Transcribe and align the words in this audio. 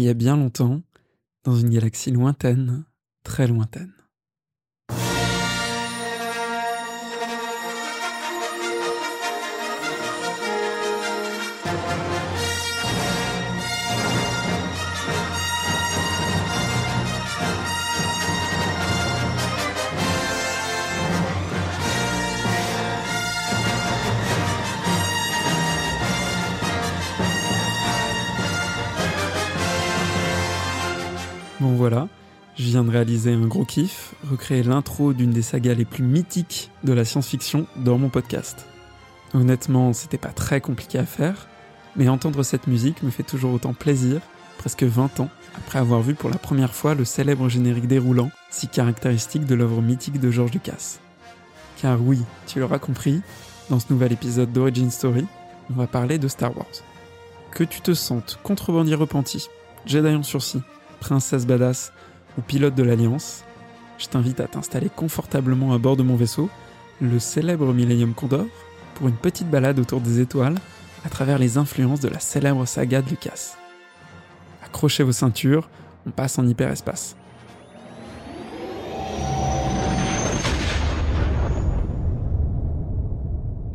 il 0.00 0.06
y 0.06 0.08
a 0.08 0.14
bien 0.14 0.36
longtemps, 0.36 0.80
dans 1.44 1.56
une 1.56 1.68
galaxie 1.68 2.10
lointaine, 2.10 2.84
très 3.22 3.46
lointaine. 3.46 3.92
Voilà, 31.80 32.08
je 32.58 32.64
viens 32.64 32.84
de 32.84 32.90
réaliser 32.90 33.32
un 33.32 33.46
gros 33.46 33.64
kiff, 33.64 34.12
recréer 34.30 34.62
l'intro 34.62 35.14
d'une 35.14 35.30
des 35.30 35.40
sagas 35.40 35.72
les 35.72 35.86
plus 35.86 36.04
mythiques 36.04 36.70
de 36.84 36.92
la 36.92 37.06
science-fiction 37.06 37.66
dans 37.74 37.96
mon 37.96 38.10
podcast. 38.10 38.66
Honnêtement, 39.32 39.94
c'était 39.94 40.18
pas 40.18 40.28
très 40.28 40.60
compliqué 40.60 40.98
à 40.98 41.06
faire, 41.06 41.48
mais 41.96 42.10
entendre 42.10 42.42
cette 42.42 42.66
musique 42.66 43.02
me 43.02 43.08
fait 43.08 43.22
toujours 43.22 43.54
autant 43.54 43.72
plaisir, 43.72 44.20
presque 44.58 44.82
20 44.82 45.20
ans 45.20 45.30
après 45.56 45.78
avoir 45.78 46.02
vu 46.02 46.12
pour 46.12 46.28
la 46.28 46.36
première 46.36 46.74
fois 46.74 46.94
le 46.94 47.06
célèbre 47.06 47.48
générique 47.48 47.86
déroulant, 47.86 48.30
si 48.50 48.68
caractéristique 48.68 49.46
de 49.46 49.54
l'œuvre 49.54 49.80
mythique 49.80 50.20
de 50.20 50.30
George 50.30 50.52
Lucas. 50.52 50.98
Car 51.80 51.98
oui, 52.02 52.20
tu 52.46 52.60
l'auras 52.60 52.78
compris, 52.78 53.22
dans 53.70 53.80
ce 53.80 53.90
nouvel 53.90 54.12
épisode 54.12 54.52
d'Origin 54.52 54.90
Story, 54.90 55.24
on 55.70 55.78
va 55.78 55.86
parler 55.86 56.18
de 56.18 56.28
Star 56.28 56.54
Wars. 56.54 56.66
Que 57.52 57.64
tu 57.64 57.80
te 57.80 57.94
sentes 57.94 58.38
contrebandier 58.42 58.96
repenti, 58.96 59.48
Jedi 59.86 60.14
en 60.14 60.22
sursis, 60.22 60.60
princesse 61.00 61.46
badass 61.46 61.92
ou 62.38 62.42
pilote 62.42 62.74
de 62.74 62.82
l'Alliance, 62.82 63.44
je 63.98 64.06
t'invite 64.06 64.40
à 64.40 64.46
t'installer 64.46 64.88
confortablement 64.88 65.72
à 65.72 65.78
bord 65.78 65.96
de 65.96 66.02
mon 66.02 66.16
vaisseau, 66.16 66.48
le 67.00 67.18
célèbre 67.18 67.72
Millennium 67.72 68.14
Condor, 68.14 68.46
pour 68.94 69.08
une 69.08 69.16
petite 69.16 69.50
balade 69.50 69.78
autour 69.78 70.00
des 70.00 70.20
étoiles 70.20 70.56
à 71.04 71.08
travers 71.08 71.38
les 71.38 71.58
influences 71.58 72.00
de 72.00 72.08
la 72.08 72.20
célèbre 72.20 72.66
saga 72.66 73.02
de 73.02 73.10
Lucas. 73.10 73.56
Accrochez 74.64 75.02
vos 75.02 75.12
ceintures, 75.12 75.68
on 76.06 76.10
passe 76.10 76.38
en 76.38 76.46
hyperespace. 76.46 77.16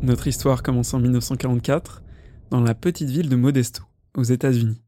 Notre 0.02 0.28
histoire 0.28 0.62
commence 0.62 0.94
en 0.94 1.00
1944, 1.00 2.02
dans 2.50 2.60
la 2.60 2.74
petite 2.74 3.10
ville 3.10 3.28
de 3.28 3.34
Modesto, 3.34 3.82
aux 4.16 4.22
États-Unis. 4.22 4.85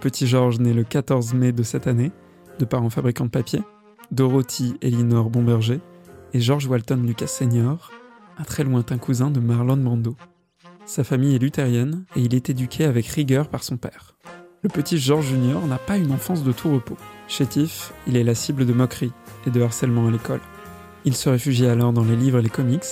Petit 0.00 0.26
Georges 0.26 0.58
naît 0.58 0.72
le 0.72 0.82
14 0.82 1.34
mai 1.34 1.52
de 1.52 1.62
cette 1.62 1.86
année, 1.86 2.10
de 2.58 2.64
parents 2.64 2.90
fabricants 2.90 3.26
de 3.26 3.30
papier, 3.30 3.62
Dorothy 4.10 4.74
Elinor 4.82 5.30
Bomberger 5.30 5.80
et 6.32 6.40
George 6.40 6.66
Walton 6.66 7.02
Lucas 7.06 7.28
Sr., 7.28 7.92
un 8.38 8.44
très 8.44 8.64
lointain 8.64 8.98
cousin 8.98 9.30
de 9.30 9.38
Marlon 9.38 9.76
Brando. 9.76 10.16
Sa 10.86 11.04
famille 11.04 11.36
est 11.36 11.38
luthérienne 11.38 12.04
et 12.16 12.20
il 12.20 12.34
est 12.34 12.50
éduqué 12.50 12.84
avec 12.84 13.06
rigueur 13.06 13.48
par 13.48 13.62
son 13.62 13.76
père. 13.76 14.16
Le 14.62 14.68
petit 14.68 14.98
George 14.98 15.26
Junior 15.26 15.64
n'a 15.66 15.78
pas 15.78 15.96
une 15.96 16.12
enfance 16.12 16.42
de 16.42 16.52
tout 16.52 16.72
repos. 16.72 16.96
Chétif, 17.28 17.92
il 18.06 18.16
est 18.16 18.24
la 18.24 18.34
cible 18.34 18.66
de 18.66 18.72
moqueries 18.72 19.12
et 19.46 19.50
de 19.50 19.60
harcèlement 19.60 20.08
à 20.08 20.10
l'école. 20.10 20.40
Il 21.04 21.14
se 21.14 21.28
réfugie 21.28 21.66
alors 21.66 21.92
dans 21.92 22.04
les 22.04 22.16
livres 22.16 22.38
et 22.38 22.42
les 22.42 22.48
comics, 22.48 22.84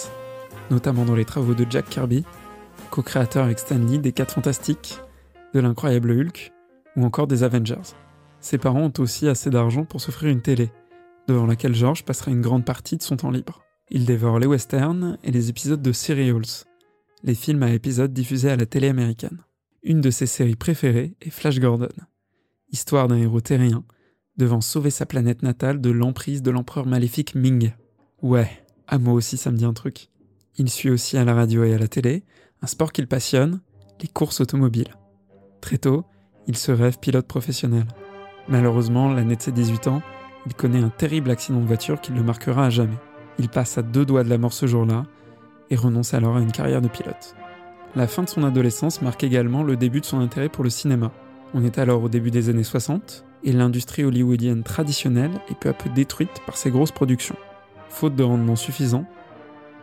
notamment 0.70 1.04
dans 1.04 1.16
les 1.16 1.24
travaux 1.24 1.54
de 1.54 1.66
Jack 1.68 1.88
Kirby, 1.88 2.24
co-créateur 2.90 3.44
avec 3.44 3.58
Stan 3.58 3.78
Lee 3.78 3.98
des 3.98 4.12
4 4.12 4.34
Fantastiques, 4.34 5.00
de 5.54 5.60
l'incroyable 5.60 6.12
Hulk 6.12 6.52
ou 6.98 7.04
encore 7.04 7.28
des 7.28 7.44
Avengers. 7.44 7.94
Ses 8.40 8.58
parents 8.58 8.82
ont 8.82 8.92
aussi 8.98 9.28
assez 9.28 9.50
d'argent 9.50 9.84
pour 9.84 10.00
s'offrir 10.00 10.30
une 10.30 10.42
télé, 10.42 10.70
devant 11.28 11.46
laquelle 11.46 11.74
George 11.74 12.04
passera 12.04 12.30
une 12.30 12.40
grande 12.40 12.64
partie 12.64 12.96
de 12.96 13.02
son 13.02 13.16
temps 13.16 13.30
libre. 13.30 13.62
Il 13.90 14.04
dévore 14.04 14.38
les 14.38 14.46
westerns 14.46 15.16
et 15.22 15.30
les 15.30 15.48
épisodes 15.48 15.80
de 15.80 15.92
Serials, 15.92 16.66
les 17.22 17.34
films 17.34 17.62
à 17.62 17.72
épisodes 17.72 18.12
diffusés 18.12 18.50
à 18.50 18.56
la 18.56 18.66
télé 18.66 18.88
américaine. 18.88 19.44
Une 19.82 20.00
de 20.00 20.10
ses 20.10 20.26
séries 20.26 20.56
préférées 20.56 21.14
est 21.20 21.30
Flash 21.30 21.60
Gordon, 21.60 21.88
histoire 22.70 23.06
d'un 23.06 23.16
héros 23.16 23.40
terrien 23.40 23.84
devant 24.36 24.60
sauver 24.60 24.90
sa 24.90 25.06
planète 25.06 25.42
natale 25.42 25.80
de 25.80 25.90
l'emprise 25.90 26.42
de 26.42 26.50
l'empereur 26.50 26.86
maléfique 26.86 27.34
Ming. 27.34 27.72
Ouais, 28.22 28.50
à 28.86 28.98
moi 28.98 29.14
aussi 29.14 29.36
ça 29.36 29.50
me 29.50 29.56
dit 29.56 29.64
un 29.64 29.72
truc. 29.72 30.08
Il 30.56 30.68
suit 30.68 30.90
aussi 30.90 31.16
à 31.16 31.24
la 31.24 31.34
radio 31.34 31.62
et 31.64 31.74
à 31.74 31.78
la 31.78 31.88
télé 31.88 32.24
un 32.60 32.66
sport 32.66 32.92
qu'il 32.92 33.06
passionne, 33.06 33.60
les 34.00 34.08
courses 34.08 34.40
automobiles. 34.40 34.94
Très 35.60 35.78
tôt, 35.78 36.04
il 36.48 36.56
se 36.56 36.72
rêve 36.72 36.98
pilote 36.98 37.26
professionnel. 37.26 37.84
Malheureusement, 38.48 39.12
l'année 39.12 39.36
de 39.36 39.42
ses 39.42 39.52
18 39.52 39.86
ans, 39.86 40.02
il 40.46 40.54
connaît 40.54 40.82
un 40.82 40.88
terrible 40.88 41.30
accident 41.30 41.60
de 41.60 41.66
voiture 41.66 42.00
qui 42.00 42.12
le 42.12 42.22
marquera 42.22 42.64
à 42.64 42.70
jamais. 42.70 42.96
Il 43.38 43.48
passe 43.48 43.76
à 43.76 43.82
deux 43.82 44.06
doigts 44.06 44.24
de 44.24 44.30
la 44.30 44.38
mort 44.38 44.54
ce 44.54 44.66
jour-là 44.66 45.04
et 45.70 45.76
renonce 45.76 46.14
alors 46.14 46.38
à 46.38 46.40
une 46.40 46.50
carrière 46.50 46.80
de 46.80 46.88
pilote. 46.88 47.36
La 47.94 48.06
fin 48.06 48.22
de 48.22 48.28
son 48.28 48.44
adolescence 48.44 49.02
marque 49.02 49.22
également 49.22 49.62
le 49.62 49.76
début 49.76 50.00
de 50.00 50.06
son 50.06 50.20
intérêt 50.20 50.48
pour 50.48 50.64
le 50.64 50.70
cinéma. 50.70 51.12
On 51.52 51.64
est 51.64 51.78
alors 51.78 52.02
au 52.02 52.08
début 52.08 52.30
des 52.30 52.48
années 52.48 52.64
60 52.64 53.24
et 53.44 53.52
l'industrie 53.52 54.04
hollywoodienne 54.04 54.62
traditionnelle 54.62 55.30
est 55.50 55.58
peu 55.58 55.68
à 55.68 55.74
peu 55.74 55.90
détruite 55.90 56.42
par 56.46 56.56
ses 56.56 56.70
grosses 56.70 56.92
productions. 56.92 57.36
Faute 57.90 58.16
de 58.16 58.22
rendement 58.22 58.56
suffisant, 58.56 59.04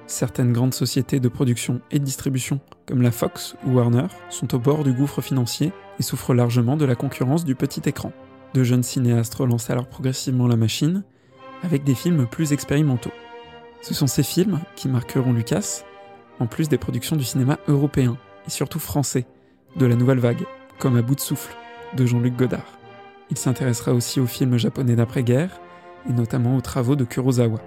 certaines 0.07 0.53
grandes 0.53 0.73
sociétés 0.73 1.19
de 1.19 1.27
production 1.27 1.81
et 1.91 1.99
de 1.99 2.03
distribution 2.03 2.59
comme 2.87 3.01
la 3.01 3.11
Fox 3.11 3.55
ou 3.65 3.73
Warner 3.73 4.07
sont 4.29 4.53
au 4.53 4.59
bord 4.59 4.83
du 4.83 4.93
gouffre 4.93 5.21
financier 5.21 5.71
et 5.99 6.03
souffrent 6.03 6.33
largement 6.33 6.77
de 6.77 6.85
la 6.85 6.95
concurrence 6.95 7.45
du 7.45 7.55
petit 7.55 7.81
écran. 7.85 8.11
De 8.53 8.63
jeunes 8.63 8.83
cinéastes 8.83 9.35
relancent 9.35 9.69
alors 9.69 9.87
progressivement 9.87 10.47
la 10.47 10.55
machine 10.55 11.03
avec 11.63 11.83
des 11.83 11.95
films 11.95 12.27
plus 12.27 12.53
expérimentaux. 12.53 13.11
Ce 13.81 13.93
sont 13.93 14.07
ces 14.07 14.23
films 14.23 14.59
qui 14.75 14.87
marqueront 14.87 15.33
Lucas, 15.33 15.83
en 16.39 16.47
plus 16.47 16.69
des 16.69 16.77
productions 16.77 17.15
du 17.15 17.23
cinéma 17.23 17.59
européen 17.67 18.17
et 18.47 18.49
surtout 18.49 18.79
français, 18.79 19.25
de 19.75 19.85
la 19.85 19.95
nouvelle 19.95 20.19
vague, 20.19 20.45
comme 20.79 20.97
À 20.97 21.01
bout 21.01 21.15
de 21.15 21.19
souffle, 21.19 21.55
de 21.95 22.05
Jean-Luc 22.05 22.35
Godard. 22.35 22.79
Il 23.29 23.37
s'intéressera 23.37 23.93
aussi 23.93 24.19
aux 24.19 24.27
films 24.27 24.57
japonais 24.57 24.95
d'après-guerre 24.95 25.59
et 26.09 26.13
notamment 26.13 26.55
aux 26.55 26.61
travaux 26.61 26.95
de 26.95 27.03
Kurosawa. 27.03 27.59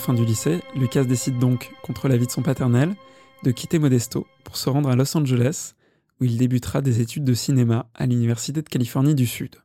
Fin 0.00 0.14
du 0.14 0.24
lycée, 0.24 0.60
Lucas 0.74 1.04
décide 1.04 1.38
donc, 1.38 1.72
contre 1.82 2.08
l'avis 2.08 2.26
de 2.26 2.32
son 2.32 2.42
paternel, 2.42 2.96
de 3.44 3.50
quitter 3.50 3.78
Modesto 3.78 4.26
pour 4.44 4.56
se 4.56 4.68
rendre 4.70 4.88
à 4.88 4.96
Los 4.96 5.16
Angeles, 5.16 5.74
où 6.20 6.24
il 6.24 6.38
débutera 6.38 6.80
des 6.80 7.00
études 7.00 7.24
de 7.24 7.34
cinéma 7.34 7.86
à 7.94 8.06
l'Université 8.06 8.62
de 8.62 8.68
Californie 8.68 9.14
du 9.14 9.26
Sud. 9.26 9.56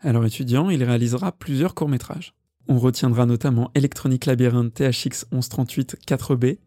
Alors 0.00 0.24
étudiant, 0.24 0.70
il 0.70 0.82
réalisera 0.82 1.32
plusieurs 1.32 1.74
courts-métrages. 1.74 2.34
On 2.66 2.78
retiendra 2.78 3.26
notamment 3.26 3.70
Electronic 3.74 4.24
Labyrinth 4.24 4.74
THX 4.74 5.26
1138 5.32 5.96
4B, 6.06 6.58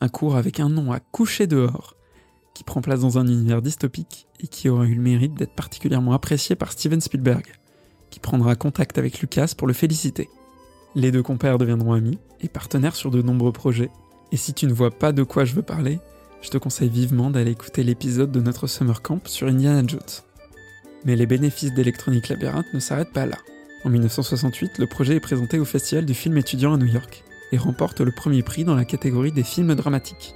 un 0.00 0.08
cours 0.08 0.36
avec 0.36 0.58
un 0.58 0.70
nom 0.70 0.90
à 0.90 1.00
coucher 1.00 1.46
dehors, 1.46 1.96
qui 2.54 2.64
prend 2.64 2.80
place 2.80 3.00
dans 3.00 3.18
un 3.18 3.26
univers 3.26 3.60
dystopique 3.60 4.26
et 4.40 4.46
qui 4.46 4.70
aura 4.70 4.86
eu 4.86 4.94
le 4.94 5.02
mérite 5.02 5.34
d'être 5.34 5.54
particulièrement 5.54 6.14
apprécié 6.14 6.56
par 6.56 6.72
Steven 6.72 7.00
Spielberg, 7.00 7.44
qui 8.10 8.20
prendra 8.20 8.56
contact 8.56 8.96
avec 8.96 9.20
Lucas 9.20 9.52
pour 9.56 9.66
le 9.66 9.74
féliciter. 9.74 10.28
Les 10.96 11.10
deux 11.10 11.22
compères 11.22 11.58
deviendront 11.58 11.92
amis 11.92 12.18
et 12.40 12.48
partenaires 12.48 12.94
sur 12.94 13.10
de 13.10 13.20
nombreux 13.20 13.50
projets. 13.50 13.90
Et 14.30 14.36
si 14.36 14.54
tu 14.54 14.66
ne 14.66 14.72
vois 14.72 14.92
pas 14.92 15.10
de 15.10 15.24
quoi 15.24 15.44
je 15.44 15.54
veux 15.54 15.62
parler, 15.62 15.98
je 16.40 16.50
te 16.50 16.58
conseille 16.58 16.88
vivement 16.88 17.30
d'aller 17.30 17.50
écouter 17.50 17.82
l'épisode 17.82 18.30
de 18.30 18.40
notre 18.40 18.68
Summer 18.68 19.02
Camp 19.02 19.26
sur 19.26 19.48
Indiana 19.48 19.82
Jones. 19.86 20.00
Mais 21.04 21.16
les 21.16 21.26
bénéfices 21.26 21.74
d'Electronic 21.74 22.28
Labyrinth 22.28 22.72
ne 22.72 22.78
s'arrêtent 22.78 23.12
pas 23.12 23.26
là. 23.26 23.38
En 23.84 23.90
1968, 23.90 24.78
le 24.78 24.86
projet 24.86 25.16
est 25.16 25.20
présenté 25.20 25.58
au 25.58 25.64
Festival 25.64 26.06
du 26.06 26.14
film 26.14 26.38
étudiant 26.38 26.74
à 26.74 26.76
New 26.76 26.86
York 26.86 27.24
et 27.50 27.58
remporte 27.58 28.00
le 28.00 28.12
premier 28.12 28.42
prix 28.42 28.64
dans 28.64 28.76
la 28.76 28.84
catégorie 28.84 29.32
des 29.32 29.42
films 29.42 29.74
dramatiques. 29.74 30.34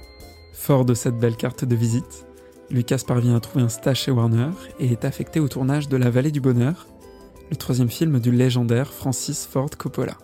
Fort 0.53 0.83
de 0.83 0.93
cette 0.93 1.17
belle 1.17 1.37
carte 1.37 1.63
de 1.63 1.75
visite, 1.75 2.25
Lucas 2.69 3.03
parvient 3.07 3.35
à 3.35 3.39
trouver 3.39 3.63
un 3.63 3.69
stage 3.69 4.01
chez 4.01 4.11
Warner 4.11 4.51
et 4.79 4.91
est 4.91 5.05
affecté 5.05 5.39
au 5.39 5.47
tournage 5.47 5.87
de 5.87 5.97
La 5.97 6.09
Vallée 6.09 6.31
du 6.31 6.41
Bonheur, 6.41 6.87
le 7.49 7.55
troisième 7.55 7.89
film 7.89 8.19
du 8.19 8.31
légendaire 8.31 8.91
Francis 8.93 9.47
Ford 9.49 9.71
Coppola. 9.77 10.17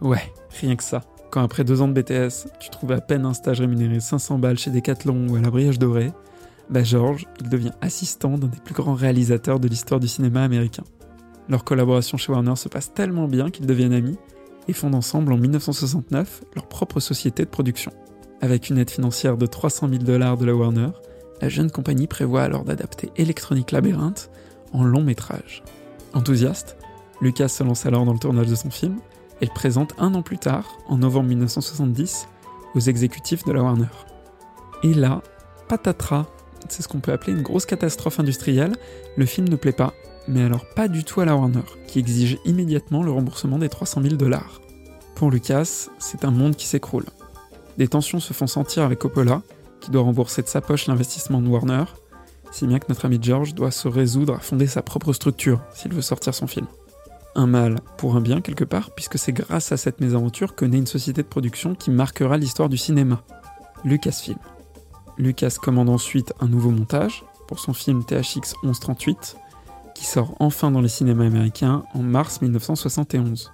Ouais, 0.00 0.32
rien 0.60 0.76
que 0.76 0.84
ça. 0.84 1.02
Quand 1.30 1.42
après 1.42 1.64
deux 1.64 1.82
ans 1.82 1.88
de 1.88 2.00
BTS, 2.00 2.48
tu 2.58 2.70
trouves 2.70 2.92
à 2.92 3.00
peine 3.00 3.26
un 3.26 3.34
stage 3.34 3.60
rémunéré 3.60 4.00
500 4.00 4.38
balles 4.38 4.58
chez 4.58 4.70
Decathlon 4.70 5.28
ou 5.28 5.36
à 5.36 5.40
la 5.40 5.50
Brioche 5.50 5.78
Dorée, 5.78 6.12
bah 6.70 6.84
George, 6.84 7.26
il 7.40 7.48
devient 7.48 7.72
assistant 7.80 8.38
d'un 8.38 8.46
des 8.46 8.60
plus 8.60 8.74
grands 8.74 8.94
réalisateurs 8.94 9.58
de 9.58 9.68
l'histoire 9.68 10.00
du 10.00 10.08
cinéma 10.08 10.42
américain. 10.42 10.84
Leur 11.48 11.64
collaboration 11.64 12.18
chez 12.18 12.30
Warner 12.30 12.56
se 12.56 12.68
passe 12.68 12.92
tellement 12.92 13.26
bien 13.26 13.50
qu'ils 13.50 13.66
deviennent 13.66 13.94
amis 13.94 14.18
et 14.68 14.74
fondent 14.74 14.94
ensemble 14.94 15.32
en 15.32 15.38
1969 15.38 16.44
leur 16.54 16.66
propre 16.66 17.00
société 17.00 17.44
de 17.44 17.48
production. 17.48 17.92
Avec 18.40 18.68
une 18.68 18.78
aide 18.78 18.90
financière 18.90 19.36
de 19.36 19.46
300 19.46 19.88
000 19.88 20.02
dollars 20.04 20.36
de 20.36 20.44
la 20.44 20.54
Warner, 20.54 20.90
la 21.40 21.48
jeune 21.48 21.70
compagnie 21.70 22.06
prévoit 22.06 22.42
alors 22.42 22.64
d'adapter 22.64 23.10
Electronic 23.16 23.72
Labyrinth 23.72 24.30
en 24.72 24.84
long 24.84 25.02
métrage. 25.02 25.62
Enthousiaste, 26.12 26.76
Lucas 27.20 27.48
se 27.48 27.64
lance 27.64 27.86
alors 27.86 28.04
dans 28.04 28.12
le 28.12 28.18
tournage 28.18 28.48
de 28.48 28.54
son 28.54 28.70
film 28.70 28.98
et 29.40 29.46
le 29.46 29.52
présente 29.52 29.94
un 29.98 30.14
an 30.14 30.22
plus 30.22 30.38
tard, 30.38 30.78
en 30.88 30.98
novembre 30.98 31.28
1970, 31.28 32.28
aux 32.74 32.80
exécutifs 32.80 33.44
de 33.44 33.52
la 33.52 33.62
Warner. 33.62 33.86
Et 34.82 34.94
là, 34.94 35.22
patatras, 35.68 36.26
c'est 36.68 36.82
ce 36.82 36.88
qu'on 36.88 37.00
peut 37.00 37.12
appeler 37.12 37.32
une 37.32 37.42
grosse 37.42 37.66
catastrophe 37.66 38.20
industrielle, 38.20 38.76
le 39.16 39.26
film 39.26 39.48
ne 39.48 39.56
plaît 39.56 39.72
pas, 39.72 39.94
mais 40.26 40.42
alors 40.42 40.64
pas 40.74 40.88
du 40.88 41.04
tout 41.04 41.20
à 41.20 41.24
la 41.24 41.36
Warner, 41.36 41.62
qui 41.86 41.98
exige 41.98 42.38
immédiatement 42.44 43.02
le 43.02 43.10
remboursement 43.10 43.58
des 43.58 43.68
300 43.68 44.02
000 44.02 44.16
dollars. 44.16 44.60
Pour 45.14 45.30
Lucas, 45.30 45.88
c'est 45.98 46.24
un 46.24 46.30
monde 46.30 46.56
qui 46.56 46.66
s'écroule. 46.66 47.06
Des 47.76 47.88
tensions 47.88 48.20
se 48.20 48.32
font 48.32 48.46
sentir 48.46 48.82
avec 48.82 48.98
Coppola, 48.98 49.42
qui 49.80 49.90
doit 49.90 50.02
rembourser 50.02 50.42
de 50.42 50.48
sa 50.48 50.60
poche 50.60 50.86
l'investissement 50.86 51.40
de 51.40 51.48
Warner, 51.48 51.84
si 52.50 52.66
bien 52.66 52.78
que 52.78 52.86
notre 52.88 53.04
ami 53.04 53.18
George 53.20 53.54
doit 53.54 53.70
se 53.70 53.88
résoudre 53.88 54.34
à 54.34 54.40
fonder 54.40 54.66
sa 54.66 54.82
propre 54.82 55.12
structure 55.12 55.60
s'il 55.74 55.92
veut 55.92 56.02
sortir 56.02 56.34
son 56.34 56.46
film. 56.46 56.66
Un 57.38 57.46
mal 57.46 57.78
pour 57.98 58.16
un 58.16 58.20
bien 58.20 58.40
quelque 58.40 58.64
part, 58.64 58.90
puisque 58.90 59.16
c'est 59.16 59.32
grâce 59.32 59.70
à 59.70 59.76
cette 59.76 60.00
mésaventure 60.00 60.56
que 60.56 60.64
naît 60.64 60.78
une 60.78 60.88
société 60.88 61.22
de 61.22 61.28
production 61.28 61.76
qui 61.76 61.92
marquera 61.92 62.36
l'histoire 62.36 62.68
du 62.68 62.76
cinéma, 62.76 63.22
Lucasfilm. 63.84 64.40
Lucas 65.18 65.54
commande 65.62 65.88
ensuite 65.88 66.32
un 66.40 66.48
nouveau 66.48 66.72
montage 66.72 67.24
pour 67.46 67.60
son 67.60 67.74
film 67.74 68.04
THX 68.04 68.56
1138, 68.64 69.36
qui 69.94 70.04
sort 70.04 70.34
enfin 70.40 70.72
dans 70.72 70.80
les 70.80 70.88
cinémas 70.88 71.26
américains 71.26 71.84
en 71.94 72.02
mars 72.02 72.42
1971. 72.42 73.52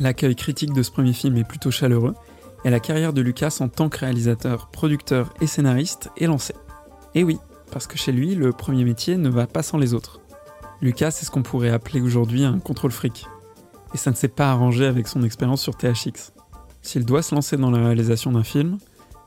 L'accueil 0.00 0.34
critique 0.34 0.72
de 0.72 0.82
ce 0.82 0.90
premier 0.90 1.12
film 1.12 1.36
est 1.36 1.44
plutôt 1.44 1.70
chaleureux, 1.70 2.14
et 2.64 2.70
la 2.70 2.80
carrière 2.80 3.12
de 3.12 3.20
Lucas 3.20 3.58
en 3.60 3.68
tant 3.68 3.90
que 3.90 3.98
réalisateur, 3.98 4.68
producteur 4.70 5.32
et 5.42 5.46
scénariste 5.46 6.08
est 6.16 6.26
lancée. 6.26 6.54
Et 7.14 7.22
oui, 7.22 7.38
parce 7.70 7.86
que 7.86 7.98
chez 7.98 8.10
lui, 8.10 8.34
le 8.34 8.52
premier 8.52 8.84
métier 8.84 9.18
ne 9.18 9.28
va 9.28 9.46
pas 9.46 9.62
sans 9.62 9.76
les 9.76 9.92
autres. 9.92 10.20
Lucas 10.80 11.08
est 11.08 11.24
ce 11.24 11.30
qu'on 11.30 11.42
pourrait 11.42 11.70
appeler 11.70 12.00
aujourd'hui 12.00 12.44
un 12.44 12.58
contrôle 12.58 12.92
fric. 12.92 13.26
Et 13.92 13.98
ça 13.98 14.10
ne 14.10 14.16
s'est 14.16 14.28
pas 14.28 14.50
arrangé 14.50 14.86
avec 14.86 15.06
son 15.06 15.22
expérience 15.22 15.60
sur 15.60 15.76
THX. 15.76 16.32
S'il 16.80 17.04
doit 17.04 17.22
se 17.22 17.34
lancer 17.34 17.58
dans 17.58 17.70
la 17.70 17.84
réalisation 17.84 18.32
d'un 18.32 18.44
film, 18.44 18.78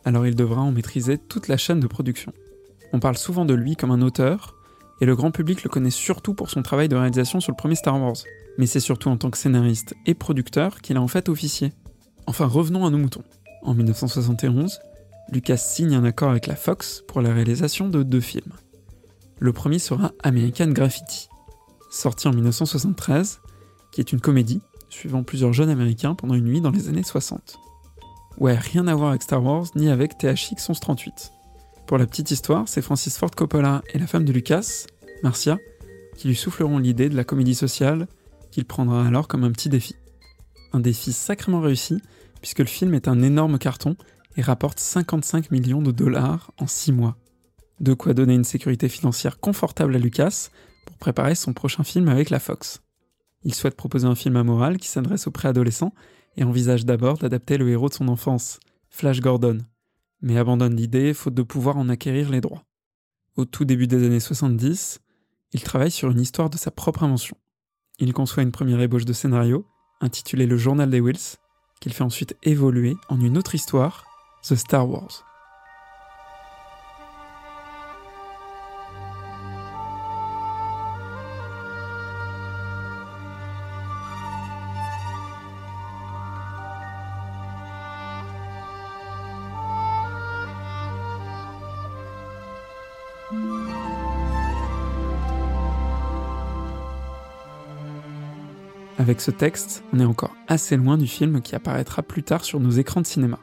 alors 0.06 0.26
il 0.26 0.36
devra 0.36 0.62
en 0.62 0.72
maîtriser 0.72 1.20
toute 1.20 1.48
la 1.48 1.58
chaîne 1.58 1.80
de 1.80 1.88
production. 1.88 2.34
On 2.94 3.00
parle 3.00 3.18
souvent 3.18 3.46
de 3.46 3.54
lui 3.54 3.76
comme 3.76 3.92
un 3.92 4.02
auteur, 4.02 4.56
et 5.02 5.06
le 5.06 5.16
grand 5.16 5.32
public 5.32 5.64
le 5.64 5.70
connaît 5.70 5.90
surtout 5.90 6.34
pour 6.34 6.50
son 6.50 6.62
travail 6.62 6.88
de 6.88 6.96
réalisation 6.96 7.40
sur 7.40 7.52
le 7.52 7.58
premier 7.58 7.76
Star 7.76 8.00
Wars, 8.00 8.18
mais 8.58 8.66
c'est 8.66 8.80
surtout 8.80 9.10
en 9.10 9.18
tant 9.18 9.30
que 9.30 9.38
scénariste 9.38 9.96
et 10.06 10.14
producteur 10.14 10.82
qu'il 10.82 10.98
a 10.98 11.02
en 11.02 11.08
fait 11.08 11.30
officié. 11.30 11.74
Enfin, 12.28 12.46
revenons 12.46 12.86
à 12.86 12.90
nos 12.90 12.98
moutons. 12.98 13.24
En 13.64 13.74
1971, 13.74 14.80
Lucas 15.32 15.58
signe 15.58 15.96
un 15.96 16.04
accord 16.04 16.30
avec 16.30 16.48
la 16.48 16.56
Fox 16.56 17.04
pour 17.08 17.22
la 17.22 17.34
réalisation 17.34 17.90
de 17.90 18.04
deux 18.04 18.22
films. 18.22 18.54
Le 19.40 19.52
premier 19.52 19.80
sera 19.80 20.12
American 20.24 20.68
Graffiti, 20.68 21.28
sorti 21.90 22.28
en 22.28 22.34
1973, 22.34 23.42
qui 23.92 24.02
est 24.02 24.12
une 24.12 24.22
comédie 24.22 24.62
suivant 24.90 25.24
plusieurs 25.24 25.54
jeunes 25.54 25.70
américains 25.70 26.16
pendant 26.16 26.36
une 26.36 26.46
nuit 26.46 26.62
dans 26.62 26.72
les 26.72 26.88
années 26.88 27.04
60. 27.04 27.58
Ouais, 28.38 28.56
rien 28.56 28.88
à 28.88 28.96
voir 28.96 29.10
avec 29.10 29.24
Star 29.24 29.44
Wars 29.44 29.66
ni 29.76 29.90
avec 29.90 30.18
THX 30.18 30.70
1138. 30.70 31.33
Pour 31.94 32.00
la 32.00 32.08
petite 32.08 32.32
histoire, 32.32 32.68
c'est 32.68 32.82
Francis 32.82 33.20
Ford 33.20 33.30
Coppola 33.30 33.84
et 33.94 34.00
la 34.00 34.08
femme 34.08 34.26
de 34.26 34.34
Lucas, 34.34 34.88
Marcia, 35.22 35.60
qui 36.18 36.28
lui 36.28 36.36
souffleront 36.36 36.80
l'idée 36.80 37.08
de 37.08 37.16
la 37.16 37.24
comédie 37.24 37.54
sociale 37.54 38.08
qu'il 38.50 38.66
prendra 38.66 39.06
alors 39.06 39.28
comme 39.28 39.44
un 39.44 39.52
petit 39.52 39.70
défi. 39.70 39.96
Un 40.72 40.80
défi 40.80 41.14
sacrément 41.14 41.62
réussi, 41.62 42.02
puisque 42.42 42.58
le 42.58 42.66
film 42.66 42.96
est 42.96 43.08
un 43.08 43.22
énorme 43.22 43.60
carton 43.60 43.96
et 44.38 44.42
rapporte 44.42 44.80
55 44.80 45.52
millions 45.52 45.84
de 45.84 45.92
dollars 45.92 46.52
en 46.58 46.66
6 46.66 46.94
mois. 46.94 47.16
De 47.80 47.94
quoi 47.94 48.16
donner 48.16 48.34
une 48.34 48.44
sécurité 48.44 48.90
financière 48.90 49.40
confortable 49.40 49.96
à 49.96 50.00
Lucas 50.00 50.50
pour 50.88 50.98
préparer 50.98 51.36
son 51.36 51.54
prochain 51.54 51.84
film 51.84 52.10
avec 52.10 52.32
la 52.32 52.40
Fox. 52.40 52.82
Il 53.44 53.54
souhaite 53.54 53.78
proposer 53.78 54.08
un 54.08 54.16
film 54.16 54.36
amoral 54.36 54.78
qui 54.78 54.88
s'adresse 54.88 55.28
aux 55.28 55.32
préadolescents 55.32 55.94
et 56.38 56.44
envisage 56.44 56.88
d'abord 56.88 57.20
d'adapter 57.20 57.60
le 57.60 57.70
héros 57.70 57.90
de 57.90 57.94
son 57.94 58.08
enfance, 58.08 58.60
Flash 58.90 59.20
Gordon, 59.20 59.60
mais 60.24 60.38
abandonne 60.38 60.76
l'idée 60.76 61.14
faute 61.14 61.36
de 61.36 61.44
pouvoir 61.44 61.78
en 61.78 61.90
acquérir 61.90 62.32
les 62.32 62.42
droits. 62.42 62.64
Au 63.36 63.46
tout 63.46 63.66
début 63.66 63.88
des 63.88 64.06
années 64.06 64.20
70, 64.20 65.00
il 65.52 65.62
travaille 65.62 65.92
sur 65.92 66.10
une 66.10 66.22
histoire 66.22 66.50
de 66.50 66.58
sa 66.58 66.72
propre 66.72 67.04
invention. 67.04 67.38
Il 68.00 68.14
conçoit 68.14 68.42
une 68.42 68.52
première 68.52 68.82
ébauche 68.82 69.06
de 69.06 69.14
scénario, 69.14 69.68
intitulée 70.02 70.48
Le 70.48 70.58
Journal 70.58 70.90
des 70.90 71.02
Wills, 71.02 71.38
qu'il 71.80 71.94
fait 71.94 72.04
ensuite 72.04 72.36
évoluer 72.42 72.96
en 73.10 73.20
une 73.20 73.38
autre 73.38 73.54
histoire, 73.54 74.06
The 74.44 74.56
Star 74.56 74.90
Wars. 74.90 75.33
Avec 99.04 99.20
ce 99.20 99.32
texte, 99.32 99.84
on 99.92 100.00
est 100.00 100.06
encore 100.06 100.34
assez 100.48 100.78
loin 100.78 100.98
du 100.98 101.08
film 101.08 101.42
qui 101.42 101.56
apparaîtra 101.56 102.04
plus 102.04 102.24
tard 102.24 102.46
sur 102.46 102.62
nos 102.62 102.70
écrans 102.70 103.02
de 103.02 103.06
cinéma. 103.06 103.38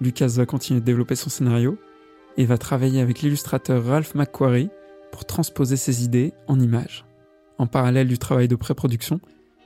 Lucas 0.00 0.26
va 0.26 0.44
continuer 0.44 0.80
de 0.80 0.84
développer 0.84 1.14
son 1.14 1.30
scénario 1.30 1.78
et 2.36 2.44
va 2.44 2.58
travailler 2.58 3.00
avec 3.00 3.22
l'illustrateur 3.22 3.84
Ralph 3.84 4.16
McQuarrie 4.16 4.70
pour 5.12 5.24
transposer 5.24 5.76
ses 5.76 6.02
idées 6.02 6.32
en 6.48 6.58
images. 6.58 7.04
En 7.58 7.68
parallèle 7.68 8.08
du 8.08 8.18
travail 8.18 8.48
de 8.48 8.56
pré-production, 8.56 9.20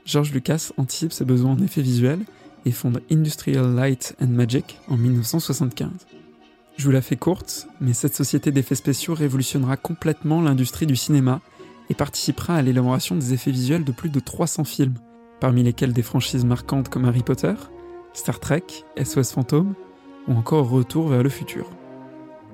George 0.05 0.31
Lucas 0.31 0.69
anticipe 0.77 1.11
ses 1.11 1.25
besoins 1.25 1.53
en 1.53 1.63
effets 1.63 1.81
visuels 1.81 2.21
et 2.67 2.71
fonde 2.71 3.01
Industrial 3.11 3.73
Light 3.73 4.15
and 4.21 4.27
Magic 4.27 4.77
en 4.87 4.97
1975. 4.97 5.89
Je 6.77 6.85
vous 6.85 6.91
la 6.91 7.01
fais 7.01 7.15
courte, 7.15 7.67
mais 7.81 7.93
cette 7.93 8.13
société 8.13 8.51
d'effets 8.51 8.75
spéciaux 8.75 9.15
révolutionnera 9.15 9.77
complètement 9.77 10.43
l'industrie 10.43 10.85
du 10.85 10.95
cinéma 10.95 11.41
et 11.89 11.95
participera 11.95 12.55
à 12.55 12.61
l'élaboration 12.61 13.15
des 13.15 13.33
effets 13.33 13.49
visuels 13.49 13.83
de 13.83 13.91
plus 13.91 14.09
de 14.09 14.19
300 14.19 14.63
films, 14.65 14.93
parmi 15.43 15.61
lesquels 15.61 15.91
des 15.91 16.03
franchises 16.03 16.45
marquantes 16.45 16.87
comme 16.87 17.03
Harry 17.03 17.21
Potter, 17.21 17.53
Star 18.13 18.39
Trek, 18.39 18.63
SOS 18.95 19.33
Fantôme 19.33 19.73
ou 20.29 20.35
encore 20.35 20.69
Retour 20.69 21.09
vers 21.09 21.21
le 21.21 21.27
futur. 21.27 21.69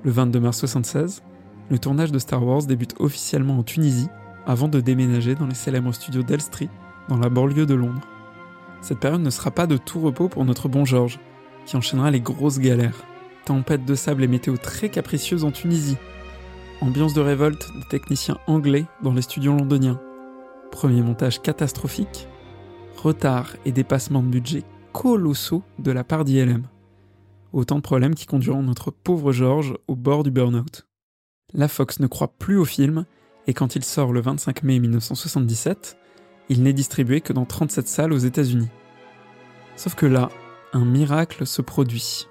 Le 0.02 0.10
22 0.10 0.40
mars 0.40 0.56
1976, 0.56 1.22
le 1.70 1.78
tournage 1.78 2.10
de 2.10 2.18
Star 2.18 2.44
Wars 2.44 2.64
débute 2.64 2.96
officiellement 2.98 3.60
en 3.60 3.62
Tunisie 3.62 4.08
avant 4.44 4.66
de 4.66 4.80
déménager 4.80 5.36
dans 5.36 5.46
les 5.46 5.54
célèbres 5.54 5.92
studios 5.94 6.24
d'Elstree, 6.24 6.68
dans 7.08 7.16
la 7.16 7.28
banlieue 7.28 7.64
de 7.64 7.74
Londres. 7.74 8.08
Cette 8.80 8.98
période 8.98 9.22
ne 9.22 9.30
sera 9.30 9.52
pas 9.52 9.68
de 9.68 9.76
tout 9.76 10.00
repos 10.00 10.28
pour 10.28 10.44
notre 10.44 10.68
bon 10.68 10.84
George, 10.84 11.20
qui 11.66 11.76
enchaînera 11.76 12.10
les 12.10 12.20
grosses 12.20 12.58
galères. 12.58 13.04
Tempête 13.44 13.84
de 13.84 13.94
sable 13.94 14.24
et 14.24 14.28
météo 14.28 14.56
très 14.56 14.88
capricieuse 14.88 15.44
en 15.44 15.52
Tunisie. 15.52 15.96
Ambiance 16.80 17.14
de 17.14 17.20
révolte 17.20 17.70
des 17.72 17.86
techniciens 17.88 18.38
anglais 18.48 18.86
dans 19.00 19.12
les 19.12 19.22
studios 19.22 19.52
londoniens. 19.52 20.00
Premier 20.72 21.02
montage 21.02 21.40
catastrophique 21.40 22.26
retard 23.02 23.56
et 23.64 23.72
dépassement 23.72 24.22
de 24.22 24.28
budget 24.28 24.62
colossaux 24.92 25.62
de 25.78 25.90
la 25.90 26.04
part 26.04 26.24
d'ILM. 26.24 26.66
Autant 27.52 27.76
de 27.76 27.82
problèmes 27.82 28.14
qui 28.14 28.26
conduiront 28.26 28.62
notre 28.62 28.90
pauvre 28.90 29.32
George 29.32 29.74
au 29.88 29.96
bord 29.96 30.22
du 30.22 30.30
burn-out. 30.30 30.86
La 31.52 31.68
Fox 31.68 31.98
ne 32.00 32.06
croit 32.06 32.32
plus 32.38 32.56
au 32.56 32.64
film, 32.64 33.06
et 33.46 33.54
quand 33.54 33.74
il 33.74 33.84
sort 33.84 34.12
le 34.12 34.20
25 34.20 34.62
mai 34.62 34.78
1977, 34.78 35.96
il 36.48 36.62
n'est 36.62 36.72
distribué 36.72 37.20
que 37.20 37.32
dans 37.32 37.44
37 37.44 37.88
salles 37.88 38.12
aux 38.12 38.18
États-Unis. 38.18 38.68
Sauf 39.76 39.94
que 39.94 40.06
là, 40.06 40.28
un 40.72 40.84
miracle 40.84 41.46
se 41.46 41.62
produit. 41.62 42.26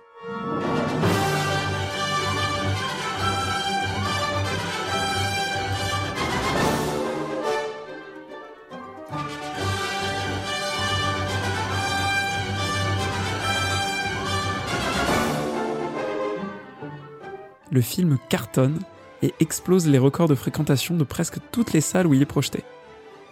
Le 17.79 17.83
film 17.83 18.17
cartonne 18.27 18.79
et 19.21 19.33
explose 19.39 19.87
les 19.87 19.99
records 19.99 20.27
de 20.27 20.35
fréquentation 20.35 20.97
de 20.97 21.05
presque 21.05 21.37
toutes 21.49 21.71
les 21.71 21.79
salles 21.79 22.07
où 22.07 22.13
il 22.13 22.21
est 22.21 22.25
projeté. 22.25 22.65